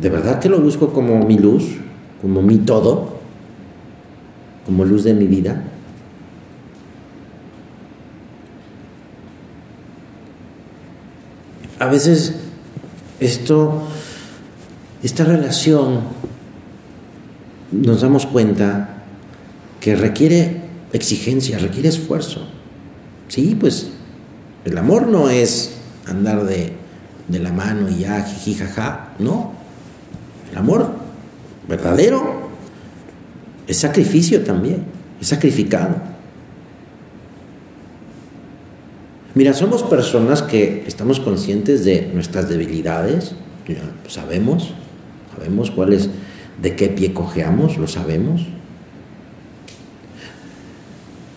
¿De 0.00 0.10
verdad 0.10 0.40
que 0.40 0.48
lo 0.48 0.60
busco 0.60 0.92
como 0.92 1.24
mi 1.24 1.38
luz, 1.38 1.76
como 2.22 2.40
mi 2.40 2.58
todo, 2.58 3.18
como 4.64 4.84
luz 4.84 5.04
de 5.04 5.12
mi 5.12 5.26
vida? 5.26 5.64
A 11.80 11.86
veces 11.86 12.36
esto, 13.18 13.82
esta 15.02 15.24
relación, 15.24 16.00
nos 17.72 18.02
damos 18.02 18.24
cuenta 18.26 19.02
que 19.80 19.96
requiere 19.96 20.60
exigencia, 20.92 21.58
requiere 21.58 21.88
esfuerzo. 21.88 22.46
Sí, 23.26 23.56
pues 23.58 23.90
el 24.64 24.78
amor 24.78 25.08
no 25.08 25.28
es 25.28 25.74
andar 26.06 26.44
de, 26.44 26.74
la 27.28 27.52
mano 27.52 27.88
y 27.88 28.00
ya, 28.00 28.22
jiji, 28.22 28.54
jaja, 28.54 29.14
no. 29.18 29.52
El 30.52 30.58
amor 30.58 31.01
verdadero 31.68 32.50
es 33.66 33.78
sacrificio 33.78 34.42
también, 34.42 34.84
es 35.20 35.28
sacrificado. 35.28 35.96
Mira, 39.34 39.54
somos 39.54 39.82
personas 39.82 40.42
que 40.42 40.84
estamos 40.86 41.20
conscientes 41.20 41.84
de 41.84 42.10
nuestras 42.12 42.48
debilidades, 42.48 43.34
sabemos, 44.08 44.74
sabemos 45.34 45.70
cuáles, 45.70 46.10
de 46.60 46.76
qué 46.76 46.88
pie 46.88 47.14
cojeamos, 47.14 47.78
lo 47.78 47.88
sabemos 47.88 48.46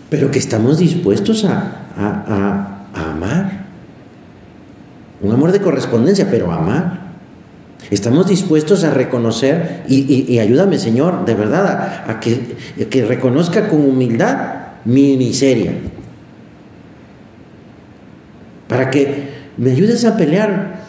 pero 0.10 0.32
que 0.32 0.40
estamos 0.40 0.78
dispuestos 0.78 1.46
a, 1.46 2.88
amar. 2.94 3.66
Un 5.22 5.34
amor 5.34 5.52
de 5.52 5.60
correspondencia, 5.60 6.30
pero 6.30 6.52
amar. 6.52 7.05
Estamos 7.92 8.28
dispuestos 8.28 8.84
a 8.84 8.92
reconocer, 8.92 9.84
y, 9.88 10.40
ayúdame 10.40 10.80
Señor, 10.80 11.26
de 11.26 11.36
verdad, 11.36 12.06
a, 12.08 12.20
que, 12.20 13.06
reconozca 13.08 13.68
con 13.68 13.82
humildad 13.82 14.56
mi 14.86 15.18
miseria. 15.18 15.74
Para 18.68 18.90
que 18.90 19.30
me 19.58 19.72
ayudes 19.72 20.06
a 20.06 20.18
pelear 20.18 20.82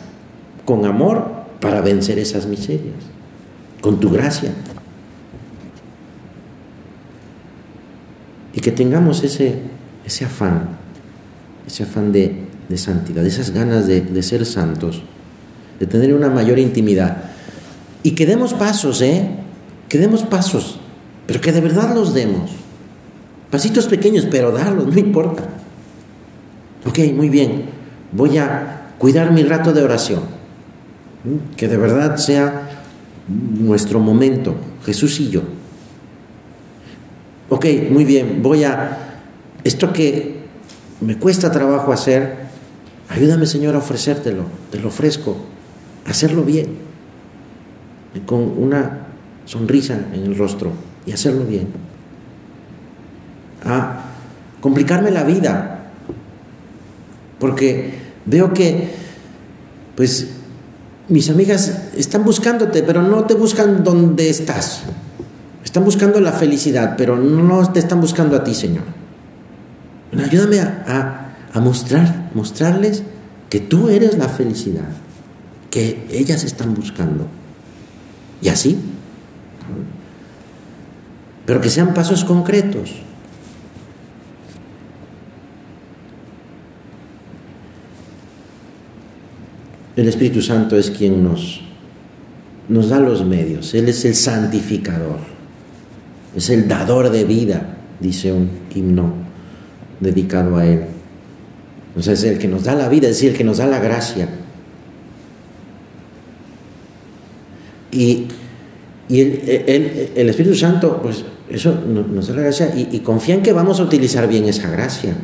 con 0.65 0.85
amor 0.85 1.31
para 1.61 1.81
vencer 1.81 2.19
esas 2.19 2.47
miserias, 2.47 2.97
con 3.81 4.01
tu 4.01 4.11
gracia. 4.11 4.51
y 8.57 8.61
que 8.61 8.73
tengamos 8.73 9.23
ese 9.23 10.25
afán, 10.25 10.71
ese 11.67 11.83
afán 11.83 12.11
de, 12.11 12.47
santidad, 12.77 13.25
esas 13.25 13.51
ganas 13.51 13.87
de, 13.87 14.23
ser 14.23 14.47
santos, 14.47 15.03
de 15.79 15.87
tener 15.87 16.15
una 16.15 16.29
mayor 16.29 16.59
intimidad. 16.59 17.25
Y 18.03 18.13
que 18.13 18.27
demos 18.27 18.55
pasos, 18.55 19.03
¿eh? 19.03 19.29
Que 19.89 19.99
demos 19.99 20.23
pasos, 20.23 20.79
pero 21.27 21.41
que 21.41 21.53
de 21.53 21.61
verdad 21.61 21.95
los 21.95 22.15
demos. 22.15 22.51
Pasitos 23.51 23.87
pequeños, 23.87 24.27
pero 24.31 24.53
darlos, 24.53 24.87
no 24.93 24.99
importa. 24.99 25.45
Ok, 26.87 26.99
muy 27.15 27.29
bien. 27.29 27.67
Voy 28.13 28.39
a 28.39 28.93
cuidar 28.99 29.33
mi 29.33 29.43
rato 29.43 29.73
de 29.73 29.83
oración. 29.83 30.21
Que 31.57 31.67
de 31.67 31.77
verdad 31.77 32.17
sea 32.17 32.69
nuestro 33.29 33.99
momento, 33.99 34.55
Jesús 34.85 35.19
y 35.19 35.31
yo 35.31 35.43
ok, 37.49 37.67
muy 37.91 38.05
bien, 38.05 38.43
voy 38.43 38.65
a, 38.65 38.99
esto 39.65 39.93
que 39.93 40.37
me 41.01 41.19
cuesta 41.19 41.53
trabajo 41.53 41.93
hacer, 41.93 42.47
ayúdame 43.09 43.47
Señor 43.47 43.75
a 43.75 43.79
ofrecértelo, 43.79 44.45
te 44.71 44.79
lo 44.79 44.89
ofrezco, 44.89 45.37
hacerlo 46.09 46.43
bien, 46.43 46.69
con 48.25 48.41
una 48.57 49.07
sonrisa 49.45 49.99
en 50.13 50.25
el 50.25 50.37
rostro 50.37 50.73
y 51.05 51.13
hacerlo 51.13 51.45
bien. 51.45 51.69
A 53.65 54.05
complicarme 54.61 55.11
la 55.11 55.25
vida, 55.25 55.91
porque 57.39 57.95
veo 58.25 58.53
que, 58.53 58.91
pues, 59.95 60.29
mis 61.09 61.31
amigas 61.31 61.91
están 61.97 62.25
buscándote, 62.25 62.83
pero 62.83 63.03
no 63.03 63.25
te 63.25 63.35
buscan 63.35 63.85
donde 63.85 64.29
estás. 64.29 64.83
Están 65.65 65.85
buscando 65.85 66.21
la 66.21 66.33
felicidad, 66.33 66.95
pero 66.97 67.17
no 67.17 67.71
te 67.73 67.79
están 67.81 68.01
buscando 68.01 68.37
a 68.37 68.45
ti, 68.45 68.55
Señor. 68.55 68.85
ayúdame 70.13 70.61
a, 70.61 71.35
a 71.53 71.61
mostrar, 71.61 72.31
mostrarles 72.35 73.03
que 73.51 73.61
tú 73.61 73.89
eres 73.89 74.19
la 74.19 74.29
felicidad, 74.29 74.89
que 75.77 76.07
ellas 76.11 76.43
están 76.43 76.73
buscando. 76.73 77.27
Y 78.41 78.49
así. 78.49 78.79
Pero 81.45 81.61
que 81.61 81.69
sean 81.69 81.93
pasos 81.93 82.25
concretos. 82.25 82.93
El 89.97 90.09
Espíritu 90.09 90.41
Santo 90.41 90.79
es 90.79 90.91
quien 90.91 91.23
nos, 91.23 91.61
nos 92.71 92.89
da 92.89 92.99
los 92.99 93.27
medios. 93.27 93.75
Él 93.75 93.91
es 93.91 94.07
el 94.07 94.15
santificador. 94.15 95.19
Es 96.35 96.49
el 96.49 96.69
dador 96.69 97.11
de 97.11 97.25
vida, 97.25 97.77
dice 98.01 98.33
un 98.33 98.49
himno 98.75 99.13
dedicado 100.01 100.57
a 100.57 100.65
Él. 100.65 100.87
O 101.95 102.01
es 102.01 102.25
el 102.25 102.39
que 102.39 102.49
nos 102.49 102.65
da 102.65 102.75
la 102.75 102.89
vida, 102.89 103.09
es 103.09 103.17
decir, 103.17 103.33
el 103.33 103.37
que 103.37 103.45
nos 103.45 103.59
da 103.59 103.67
la 103.67 103.79
gracia. 103.79 104.46
Y, 107.91 108.27
el, 109.09 110.29
Espíritu 110.29 110.57
Santo, 110.57 111.01
pues 111.01 111.25
eso 111.49 111.75
nos 111.87 112.27
da 112.27 112.35
la 112.35 112.43
gracia 112.43 112.75
y, 112.75 112.89
y 112.91 113.01
confía 113.01 113.37
en 113.37 113.43
que 113.43 113.53
vamos 113.53 113.79
a 113.79 113.85
utilizar 113.85 114.27
bien 114.27 114.47
esa 114.47 114.69
gracia. 114.69 115.15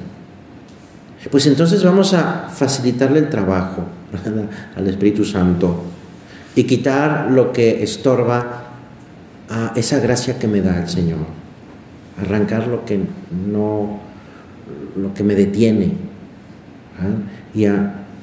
Pues 1.31 1.47
entonces 1.47 1.83
vamos 1.85 2.15
a 2.15 2.49
facilitarle 2.49 3.21
el 3.21 3.29
trabajo 3.29 3.85
al 4.77 4.89
Espíritu 4.89 5.25
Santo 5.25 5.83
y 6.55 6.65
quitar 6.65 7.31
lo 7.31 7.53
que 7.53 7.83
estorba 7.83 8.65
a 9.49 9.73
esa 9.77 10.01
gracia 10.01 10.39
que 10.39 10.49
me 10.49 10.61
da 10.61 10.81
el 10.81 10.89
Señor. 10.89 11.21
Arrancar 12.21 12.67
lo 12.67 12.85
que 12.85 13.01
no, 13.49 14.01
lo 14.97 15.15
que 15.15 15.23
me 15.23 15.35
detiene 15.35 15.93
y, 17.55 17.67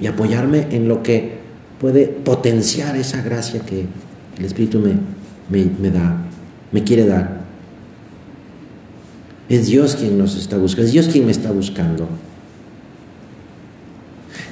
apoyarme 0.07 0.67
en 0.71 0.87
lo 0.87 1.03
que 1.03 1.39
puede 1.79 2.07
potenciar 2.07 2.95
esa 2.95 3.21
gracia 3.21 3.61
que 3.61 3.85
el 4.39 4.45
Espíritu 4.45 4.79
me, 4.79 5.65
me 5.65 5.91
da, 5.91 6.15
me 6.71 6.83
quiere 6.83 7.05
dar. 7.05 7.41
Es 9.49 9.67
Dios 9.67 9.95
quien 9.95 10.17
nos 10.17 10.35
está 10.37 10.57
buscando, 10.57 10.87
es 10.87 10.93
Dios 10.93 11.07
quien 11.09 11.25
me 11.25 11.31
está 11.31 11.51
buscando 11.51 12.07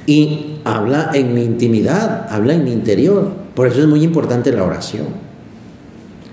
y 0.08 0.62
habla 0.64 1.12
en 1.14 1.34
mi 1.34 1.44
intimidad, 1.44 2.34
habla 2.34 2.54
en 2.54 2.64
mi 2.64 2.72
interior. 2.72 3.34
Por 3.54 3.68
eso 3.68 3.82
es 3.82 3.88
muy 3.88 4.04
importante 4.04 4.54
la 4.54 4.64
oración. 4.64 5.08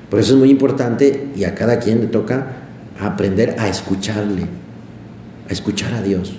Por 0.09 0.21
eso 0.21 0.35
es 0.35 0.39
muy 0.39 0.49
importante 0.49 1.33
y 1.35 1.43
a 1.43 1.57
cada 1.57 1.81
quien 1.81 2.01
le 2.01 2.07
toca 2.07 2.47
aprender 3.01 3.57
a 3.59 3.69
escucharle, 3.69 4.47
a 5.49 5.53
escuchar 5.53 5.93
a 5.93 6.03
Dios. 6.03 6.35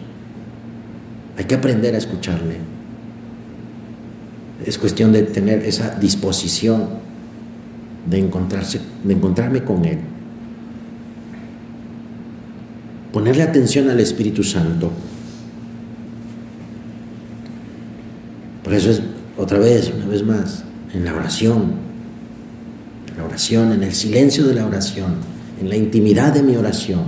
Hay 1.37 1.43
que 1.43 1.55
aprender 1.55 1.93
a 1.93 1.97
escucharle. 1.97 2.55
Es 4.65 4.77
cuestión 4.77 5.11
de 5.11 5.23
tener 5.23 5.65
esa 5.65 5.95
disposición 5.99 7.04
de 8.05 8.19
encontrarse, 8.19 8.79
de 9.03 9.13
encontrarme 9.13 9.63
con 9.63 9.85
Él. 9.85 9.99
Ponerle 13.11 13.43
atención 13.43 13.89
al 13.89 13.99
Espíritu 13.99 14.43
Santo. 14.43 14.91
Por 18.63 18.73
eso 18.73 18.91
es 18.91 19.01
otra 19.37 19.59
vez, 19.59 19.91
una 19.95 20.07
vez 20.07 20.23
más, 20.23 20.63
en 20.93 21.05
la 21.05 21.13
oración, 21.13 21.73
en 23.11 23.17
la 23.17 23.25
oración, 23.25 23.71
en 23.71 23.83
el 23.83 23.93
silencio 23.93 24.45
de 24.45 24.55
la 24.55 24.65
oración, 24.65 25.15
en 25.61 25.69
la 25.69 25.75
intimidad 25.75 26.33
de 26.33 26.43
mi 26.43 26.55
oración. 26.55 27.03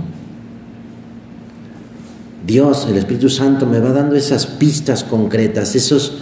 Dios, 2.46 2.86
el 2.88 2.96
Espíritu 2.96 3.28
Santo, 3.28 3.66
me 3.66 3.78
va 3.78 3.92
dando 3.92 4.16
esas 4.16 4.46
pistas 4.46 5.04
concretas, 5.04 5.74
esos, 5.74 6.18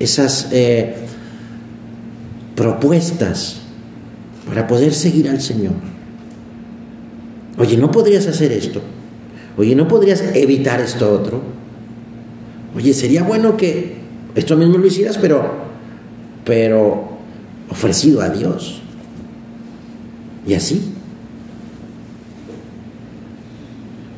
esas 0.00 0.48
eh, 0.50 0.96
propuestas 2.54 3.62
para 4.46 4.66
poder 4.66 4.92
seguir 4.92 5.28
al 5.28 5.40
Señor. 5.40 5.72
Oye, 7.58 7.76
¿no 7.76 7.90
podrías 7.90 8.26
hacer 8.26 8.52
esto? 8.52 8.80
Oye, 9.56 9.74
¿no 9.74 9.86
podrías 9.86 10.22
evitar 10.34 10.80
esto 10.80 11.12
otro? 11.12 11.42
Oye, 12.74 12.94
sería 12.94 13.22
bueno 13.22 13.56
que 13.56 13.96
esto 14.34 14.56
mismo 14.56 14.78
lo 14.78 14.86
hicieras, 14.86 15.18
pero, 15.18 15.52
pero 16.44 17.08
ofrecido 17.68 18.22
a 18.22 18.30
Dios. 18.30 18.80
Y 20.46 20.54
así. 20.54 20.92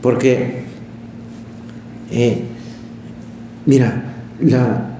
Porque, 0.00 0.64
eh, 2.10 2.44
mira, 3.66 4.14
la, 4.40 4.93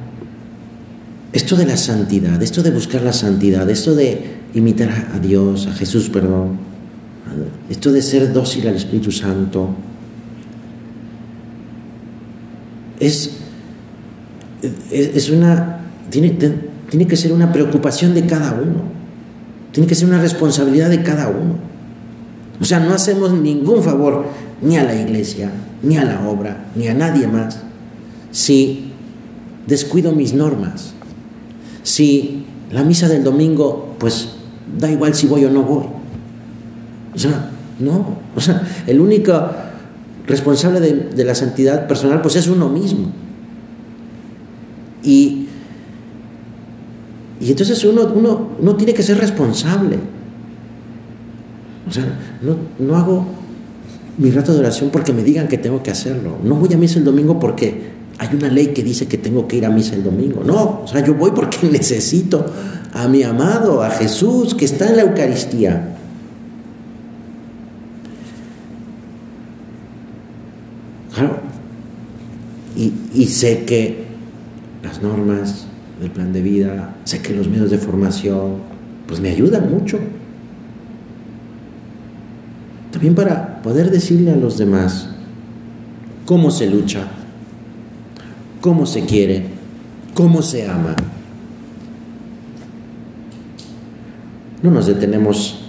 esto 1.35 1.57
de 1.57 1.66
la 1.66 1.77
santidad, 1.77 2.42
esto 2.42 2.62
de 2.62 2.70
buscar 2.70 3.03
la 3.03 3.12
santidad, 3.12 3.68
esto 3.68 3.94
de 3.94 4.38
imitar 4.55 5.11
a 5.12 5.18
Dios, 5.18 5.66
a 5.66 5.73
Jesús, 5.73 6.09
perdón, 6.09 6.59
esto 7.68 7.92
de 7.92 8.01
ser 8.01 8.33
dócil 8.33 8.66
al 8.68 8.77
Espíritu 8.77 9.12
Santo, 9.12 9.68
es 13.01 13.44
es 14.90 15.31
una, 15.31 15.81
tiene, 16.11 16.31
tiene 16.88 17.07
que 17.07 17.16
ser 17.16 17.33
una 17.33 17.53
preocupación 17.53 18.14
de 18.14 18.27
cada 18.27 18.53
uno, 18.53 18.83
tiene 19.73 19.87
que 19.87 19.94
ser 19.94 20.09
una 20.09 20.20
responsabilidad 20.20 20.90
de 20.90 21.03
cada 21.03 21.29
uno. 21.29 21.57
O 22.61 22.64
sea, 22.64 22.81
no 22.81 22.94
hacemos 22.94 23.33
ningún 23.33 23.83
favor 23.83 24.27
ni 24.62 24.77
a 24.77 24.85
la 24.85 24.94
iglesia, 24.94 25.51
ni 25.83 25.97
a 25.97 26.05
la 26.05 26.27
obra, 26.27 26.66
ni 26.75 26.88
a 26.88 26.94
nadie 26.94 27.27
más, 27.27 27.59
si 28.31 28.92
descuido 29.66 30.12
mis 30.12 30.33
normas, 30.35 30.93
si 31.85 32.44
la 32.73 32.83
misa 32.83 33.09
del 33.09 33.23
domingo, 33.23 33.94
pues 34.01 34.31
da 34.77 34.90
igual 34.90 35.14
si 35.14 35.29
voy 35.29 35.44
o 35.44 35.51
no 35.51 35.62
voy. 35.62 35.85
O 37.14 37.18
sea, 37.18 37.51
no, 37.79 38.18
o 38.35 38.40
sea, 38.40 38.66
el 38.88 39.01
único 39.01 39.33
responsable 40.27 40.81
de, 40.81 40.94
de 40.94 41.25
la 41.25 41.37
santidad 41.37 41.87
personal, 41.87 42.20
pues 42.20 42.35
es 42.35 42.49
uno 42.49 42.68
mismo. 42.68 43.12
Y, 45.05 45.47
y 47.40 47.51
entonces 47.51 47.85
uno, 47.85 48.11
uno, 48.59 48.77
tiene 48.77 48.94
que 48.94 49.03
ser 49.03 49.18
responsable. 49.18 49.99
O 51.87 51.92
sea, 51.92 52.05
no, 52.40 52.57
no 52.79 52.97
hago 52.97 53.27
mi 54.16 54.31
rato 54.31 54.55
de 54.55 54.61
oración 54.61 54.90
porque 54.90 55.12
me 55.12 55.23
digan 55.23 55.47
que 55.47 55.59
tengo 55.59 55.83
que 55.83 55.90
hacerlo. 55.90 56.38
No 56.42 56.55
voy 56.55 56.73
a 56.73 56.79
misa 56.79 56.99
el 56.99 57.05
domingo 57.05 57.38
porque 57.38 57.93
hay 58.18 58.37
una 58.37 58.48
ley 58.48 58.68
que 58.68 58.83
dice 58.83 59.07
que 59.07 59.18
tengo 59.18 59.48
que 59.48 59.57
ir 59.57 59.66
a 59.66 59.70
misa 59.70 59.94
el 59.94 60.05
domingo. 60.05 60.42
No, 60.44 60.83
o 60.85 60.87
sea, 60.87 61.05
yo 61.05 61.14
voy 61.14 61.33
porque 61.33 61.59
necesito 61.70 62.46
a 62.92 63.09
mi 63.09 63.22
amado, 63.22 63.83
a 63.83 63.90
Jesús, 63.90 64.55
que 64.55 64.64
está 64.64 64.88
en 64.88 64.96
la 64.96 65.03
Eucaristía. 65.03 65.96
Claro. 71.14 71.38
Y, 72.77 73.27
sé 73.27 73.64
que 73.64 74.05
las 74.83 75.00
normas 75.00 75.66
del 76.00 76.11
plan 76.11 76.33
de 76.33 76.42
vida, 76.42 76.96
sé 77.05 77.20
que 77.20 77.33
los 77.33 77.48
medios 77.48 77.70
de 77.70 77.79
formación, 77.79 78.57
pues 79.07 79.20
me 79.20 79.31
ayudan 79.31 79.70
mucho. 79.70 79.98
También 82.90 83.14
para 83.14 83.62
poder 83.62 83.90
decirle 83.90 84.33
a 84.33 84.37
los 84.37 84.59
demás 84.59 85.09
cómo 86.27 86.50
se 86.50 86.68
lucha, 86.68 87.09
cómo 88.64 88.87
se 88.87 89.03
quiere, 89.03 89.42
cómo 90.14 90.40
se 90.40 90.66
ama. 90.66 90.96
No 94.62 94.70
nos 94.70 94.87
detenemos 94.87 95.61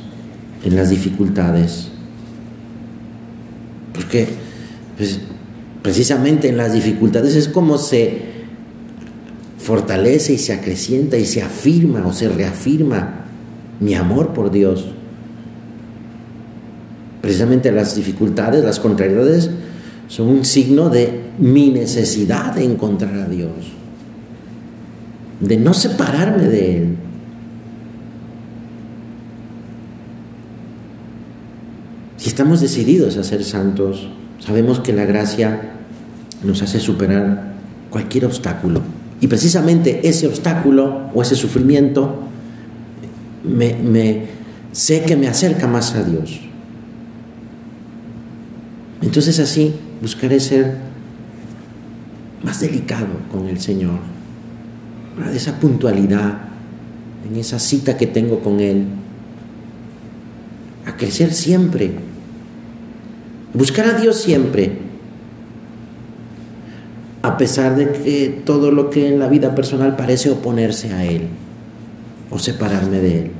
en 0.64 0.78
las 0.78 0.92
dificultades, 0.92 1.90
porque 3.94 4.30
pues, 4.96 5.20
precisamente 5.82 6.48
en 6.48 6.56
las 6.56 6.72
dificultades 6.72 7.36
es 7.36 7.50
como 7.50 7.78
se 7.78 8.22
fortalece 9.58 10.32
y 10.32 10.38
se 10.38 10.54
acrecienta 10.54 11.18
y 11.18 11.26
se 11.26 11.42
afirma 11.42 12.08
o 12.08 12.14
se 12.14 12.30
reafirma 12.30 13.26
mi 13.82 13.94
amor 13.94 14.30
por 14.30 14.52
Dios. 14.52 14.86
Precisamente 17.22 17.74
las 17.74 17.94
dificultades, 17.94 18.64
las 18.64 18.80
contrariedades, 18.80 19.50
son 20.08 20.28
un 20.28 20.46
signo 20.46 20.90
de 20.90 21.32
mi 21.40 21.70
necesidad 21.70 22.54
de 22.54 22.64
encontrar 22.64 23.16
a 23.16 23.28
Dios, 23.28 23.52
de 25.40 25.58
no 25.58 25.74
separarme 25.74 26.44
de 26.44 26.78
Él. 26.78 26.96
Si 32.18 32.30
estamos 32.30 32.62
decididos 32.62 33.18
a 33.18 33.24
ser 33.24 33.44
santos, 33.44 34.08
sabemos 34.40 34.80
que 34.80 34.94
la 34.94 35.06
gracia 35.06 35.74
nos 36.44 36.62
hace 36.62 36.80
superar 36.80 37.56
cualquier 37.90 38.26
obstáculo 38.26 38.82
Y 39.22 39.28
precisamente 39.28 40.08
ese 40.08 40.28
obstáculo 40.28 41.10
o 41.14 41.22
ese 41.22 41.36
sufrimiento 41.36 42.20
me, 43.44 44.26
sé 44.72 45.04
que 45.04 45.16
me 45.16 45.28
acerca 45.28 45.68
más 45.68 45.96
a 45.96 46.04
Dios. 46.04 46.42
Entonces 49.02 49.40
así 49.40 49.74
buscaré 50.02 50.40
ser 50.40 50.76
más 52.44 52.60
delicado 52.60 53.08
con 53.32 53.48
el 53.48 53.60
Señor, 53.60 54.00
de 55.30 55.38
esa 55.38 55.60
puntualidad, 55.60 56.40
en 57.30 57.38
esa 57.38 57.60
cita 57.60 57.98
que 57.98 58.08
tengo 58.08 58.40
con 58.42 58.60
Él, 58.60 58.86
a 60.86 60.96
crecer 60.96 61.34
siempre, 61.34 61.92
buscar 63.54 63.88
a 63.88 64.00
Dios 64.00 64.18
siempre, 64.18 64.80
a 67.24 67.38
pesar 67.38 67.76
de 67.76 67.92
que 67.92 68.42
todo 68.46 68.72
lo 68.72 68.92
que 68.92 69.08
en 69.08 69.18
la 69.18 69.28
vida 69.28 69.56
personal 69.56 69.96
parece 69.96 70.30
oponerse 70.30 70.94
a 70.94 71.06
Él 71.06 71.24
o 72.30 72.38
separarme 72.38 73.00
de 73.00 73.20
Él. 73.22 73.32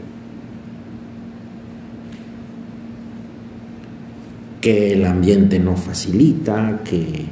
Que 4.66 4.94
el 4.94 5.06
ambiente 5.06 5.60
no 5.60 5.78
facilita, 5.78 6.80
que, 6.84 7.26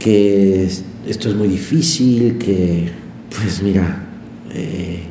que 0.00 0.64
esto 1.06 1.28
es 1.28 1.36
muy 1.36 1.46
difícil, 1.46 2.38
que, 2.38 2.90
pues 3.30 3.62
mira, 3.62 4.04
eh, 4.52 5.04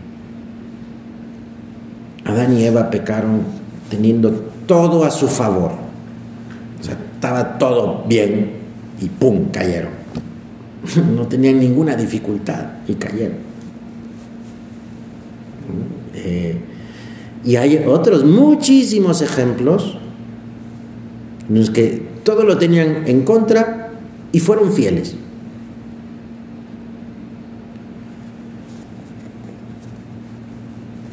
Adán 2.26 2.58
y 2.58 2.66
Eva 2.66 2.90
pecaron 2.90 3.44
teniendo 3.90 4.32
todo 4.68 5.06
a 5.06 5.12
su 5.12 5.30
favor. 5.30 5.72
O 6.78 6.84
sea, 6.84 6.98
estaba 7.16 7.58
todo 7.58 8.04
bien, 8.06 8.52
y 9.00 9.08
¡pum! 9.08 9.46
cayeron. 9.50 9.92
No 11.16 11.26
tenían 11.26 11.62
ninguna 11.62 11.96
dificultad 11.96 12.66
y 12.86 12.96
cayeron. 12.96 13.38
Eh, 16.14 16.58
y 17.46 17.56
hay 17.56 17.82
otros 17.88 18.26
muchísimos 18.26 19.22
ejemplos 19.22 20.00
los 21.50 21.70
que 21.70 22.08
todo 22.24 22.44
lo 22.44 22.58
tenían 22.58 23.08
en 23.08 23.24
contra 23.24 23.92
y 24.32 24.40
fueron 24.40 24.74
fieles. 24.74 25.16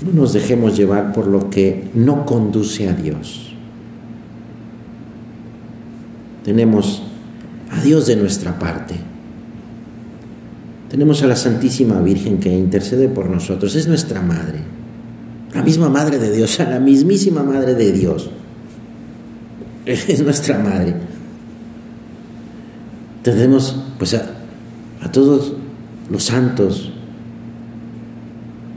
No 0.05 0.23
nos 0.23 0.33
dejemos 0.33 0.77
llevar 0.77 1.13
por 1.13 1.27
lo 1.27 1.51
que 1.51 1.89
no 1.95 2.25
conduce 2.25 2.89
a 2.89 2.95
Dios. 2.95 3.53
Tenemos 6.45 7.03
a 7.71 7.81
Dios 7.83 8.07
de 8.07 8.17
nuestra 8.17 8.59
parte. 8.59 8.97
Tenemos 10.91 11.23
a 11.23 11.29
la 11.29 11.37
Santísima 11.37 12.01
Virgen 12.01 12.41
que 12.41 12.53
intercede 12.53 13.09
por 13.09 13.31
nosotros, 13.31 13.77
es 13.77 13.87
nuestra 13.87 14.23
Madre, 14.23 14.59
la 15.55 15.63
misma 15.63 15.89
Madre 15.89 16.19
de 16.19 16.33
Dios, 16.33 16.59
la 16.69 16.81
mismísima 16.81 17.45
Madre 17.45 17.75
de 17.75 17.93
Dios, 17.93 18.31
es 19.87 20.23
nuestra 20.23 20.59
Madre. 20.59 20.95
Tenemos 23.23 23.77
pues 23.99 24.15
a, 24.15 25.11
todos 25.13 25.53
los 26.11 26.25
santos 26.25 26.93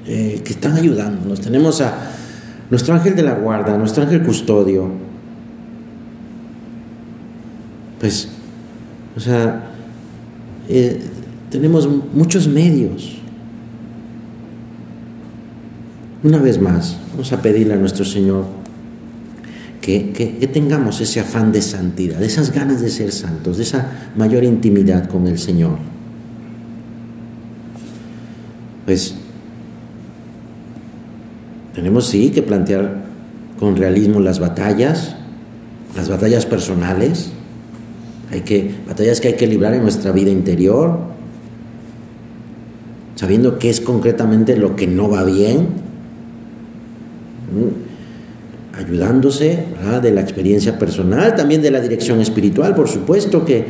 eh, 0.05 0.41
que 0.43 0.53
están 0.53 0.73
ayudándonos, 0.73 1.39
tenemos 1.39 1.79
a 1.81 2.11
nuestro 2.69 2.93
ángel 2.93 3.15
de 3.15 3.23
la 3.23 3.35
guarda, 3.35 3.77
nuestro 3.77 4.03
ángel 4.03 4.23
custodio, 4.23 4.89
pues 7.99 8.29
o 9.15 9.19
sea, 9.19 9.63
eh, 10.67 11.01
tenemos 11.49 11.87
muchos 12.13 12.47
medios. 12.47 13.17
Una 16.23 16.39
vez 16.39 16.59
más, 16.59 16.97
vamos 17.11 17.31
a 17.31 17.41
pedirle 17.41 17.73
a 17.73 17.77
nuestro 17.77 18.05
Señor 18.05 18.62
que, 19.83 20.49
tengamos 20.53 21.01
ese 21.01 21.19
afán 21.19 21.51
de 21.51 21.61
santidad, 21.61 22.17
de 22.17 22.25
esas 22.25 22.53
ganas 22.53 22.79
de 22.79 22.89
ser 22.89 23.11
santos, 23.11 23.57
de 23.57 23.63
esa 23.63 24.11
mayor 24.15 24.45
intimidad 24.45 25.09
con 25.09 25.27
el 25.27 25.37
Señor. 25.37 25.77
Pues 28.85 29.15
tenemos 31.75 32.07
sí 32.07 32.29
que 32.29 32.41
plantear 32.41 33.03
con 33.59 33.75
realismo 33.75 34.21
las 34.21 34.39
batallas, 34.39 35.17
las 35.97 36.07
batallas 36.07 36.45
personales, 36.45 37.31
hay 38.31 38.41
que, 38.41 38.73
batallas 38.87 39.19
que 39.19 39.29
hay 39.29 39.33
que 39.35 39.47
librar 39.47 39.73
en 39.73 39.81
nuestra 39.81 40.13
vida 40.13 40.31
interior, 40.31 40.97
sabiendo 43.15 43.59
qué 43.59 43.69
es 43.69 43.81
concretamente 43.81 44.55
lo 44.55 44.77
que 44.77 44.87
no 44.87 45.09
va 45.09 45.25
bien, 45.25 45.67
ayudándose 48.73 49.65
de 50.01 50.11
la 50.11 50.21
experiencia 50.21 50.79
personal, 50.79 51.35
también 51.35 51.61
de 51.61 51.71
la 51.71 51.79
dirección 51.79 52.19
espiritual, 52.21 52.73
por 52.73 52.87
supuesto, 52.87 53.45
que, 53.45 53.65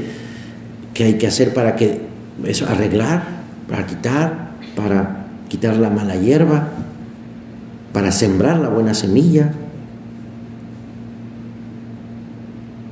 que 0.94 1.04
hay 1.04 1.14
que 1.16 1.28
hacer 1.28 1.54
para 1.54 1.76
que 1.76 2.02
eso, 2.46 2.66
arreglar, 2.68 3.24
para 3.70 3.86
quitar, 3.86 4.52
para 4.76 5.28
quitar 5.50 5.76
la 5.76 5.90
mala 5.90 6.16
hierba, 6.16 6.70
para 7.92 8.12
sembrar 8.12 8.60
la 8.60 8.70
buena 8.70 8.94
semilla. 8.94 9.52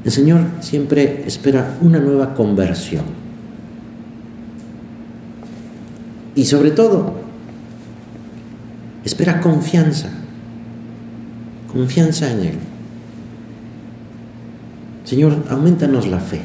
El 0.04 0.12
Señor 0.12 0.42
siempre 0.60 1.24
espera 1.26 1.78
una 1.82 2.00
nueva 2.00 2.34
conversión. 2.34 3.06
Y 6.36 6.46
sobre 6.46 6.72
todo, 6.72 7.14
espera 9.04 9.42
confianza, 9.42 10.10
confianza 11.72 12.32
en 12.32 12.40
Él. 12.40 12.56
Señor, 15.06 15.44
aumentanos 15.50 16.08
la 16.08 16.20
fe. 16.20 16.42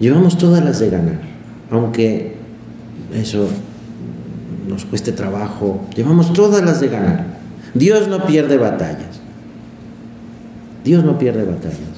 Llevamos 0.00 0.36
todas 0.36 0.62
las 0.62 0.78
de 0.78 0.90
ganar, 0.90 1.20
aunque 1.70 2.36
eso 3.14 3.48
nos 4.68 4.84
cueste 4.84 5.12
trabajo, 5.12 5.86
llevamos 5.94 6.32
todas 6.32 6.62
las 6.62 6.80
de 6.80 6.88
ganar. 6.88 7.26
Dios 7.72 8.08
no 8.08 8.26
pierde 8.26 8.58
batallas. 8.58 9.20
Dios 10.84 11.04
no 11.04 11.18
pierde 11.18 11.44
batallas. 11.44 11.96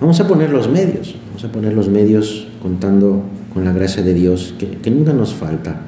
Vamos 0.00 0.20
a 0.20 0.28
poner 0.28 0.50
los 0.50 0.68
medios, 0.68 1.14
vamos 1.28 1.44
a 1.44 1.52
poner 1.52 1.72
los 1.72 1.88
medios 1.88 2.48
contando 2.60 3.22
con 3.52 3.64
la 3.64 3.72
gracia 3.72 4.02
de 4.02 4.12
Dios, 4.12 4.54
que, 4.58 4.90
nunca 4.90 5.12
nos 5.12 5.32
falta. 5.32 5.80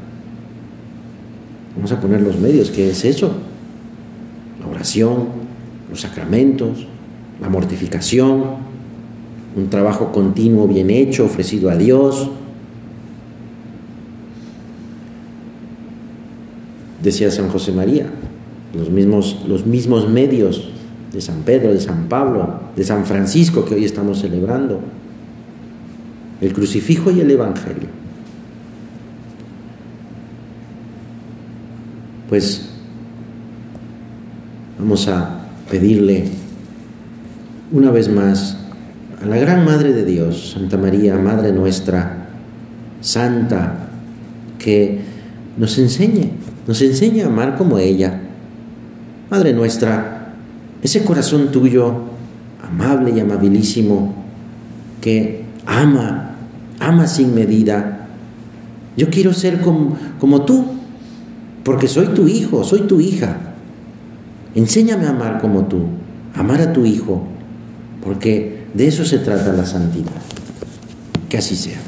Vamos 1.76 1.92
a 1.92 2.00
poner 2.00 2.22
los 2.22 2.38
medios, 2.38 2.70
¿qué 2.70 2.90
es 2.90 3.04
eso? 3.04 3.32
La 4.60 4.66
oración, 4.66 5.26
los 5.90 6.00
sacramentos, 6.00 6.86
la 7.40 7.50
mortificación, 7.50 8.44
un 9.54 9.70
trabajo 9.70 10.10
continuo 10.10 10.66
bien 10.66 10.90
hecho, 10.90 11.26
ofrecido 11.26 11.70
a 11.70 11.76
Dios. 11.76 12.30
Decía 17.02 17.30
San 17.30 17.50
José 17.50 17.72
María, 17.72 18.06
los 18.74 18.90
mismos, 18.90 19.44
los 19.46 19.66
mismos 19.66 20.08
medios 20.08 20.70
de 21.12 21.20
San 21.20 21.42
Pedro, 21.42 21.72
de 21.72 21.80
San 21.80 22.08
Pablo, 22.08 22.60
de 22.74 22.84
San 22.84 23.04
Francisco 23.04 23.64
que 23.64 23.74
hoy 23.74 23.84
estamos 23.84 24.20
celebrando, 24.20 24.80
el 26.40 26.52
crucifijo 26.52 27.10
y 27.10 27.20
el 27.20 27.30
Evangelio. 27.30 28.05
Pues 32.28 32.62
vamos 34.78 35.06
a 35.06 35.46
pedirle 35.70 36.24
una 37.70 37.90
vez 37.90 38.08
más 38.08 38.56
a 39.22 39.26
la 39.26 39.36
Gran 39.36 39.64
Madre 39.64 39.92
de 39.92 40.04
Dios, 40.04 40.52
Santa 40.54 40.76
María, 40.76 41.16
Madre 41.16 41.52
nuestra, 41.52 42.28
Santa, 43.00 43.88
que 44.58 45.00
nos 45.56 45.78
enseñe, 45.78 46.32
nos 46.66 46.82
enseñe 46.82 47.22
a 47.22 47.26
amar 47.26 47.56
como 47.56 47.78
ella, 47.78 48.20
Madre 49.30 49.52
nuestra, 49.52 50.34
ese 50.82 51.04
corazón 51.04 51.52
tuyo, 51.52 51.94
amable 52.62 53.12
y 53.16 53.20
amabilísimo, 53.20 54.14
que 55.00 55.44
ama, 55.64 56.36
ama 56.78 57.06
sin 57.06 57.34
medida. 57.34 58.08
Yo 58.96 59.10
quiero 59.10 59.32
ser 59.32 59.60
como, 59.60 59.96
como 60.18 60.42
tú, 60.42 60.75
porque 61.66 61.88
soy 61.88 62.06
tu 62.14 62.28
hijo, 62.28 62.62
soy 62.62 62.82
tu 62.82 63.00
hija. 63.00 63.38
Enséñame 64.54 65.06
a 65.06 65.10
amar 65.10 65.40
como 65.40 65.66
tú, 65.66 65.80
amar 66.32 66.60
a 66.60 66.72
tu 66.72 66.86
hijo, 66.86 67.24
porque 68.04 68.66
de 68.72 68.86
eso 68.86 69.04
se 69.04 69.18
trata 69.18 69.52
la 69.52 69.66
santidad. 69.66 70.12
Que 71.28 71.38
así 71.38 71.56
sea. 71.56 71.80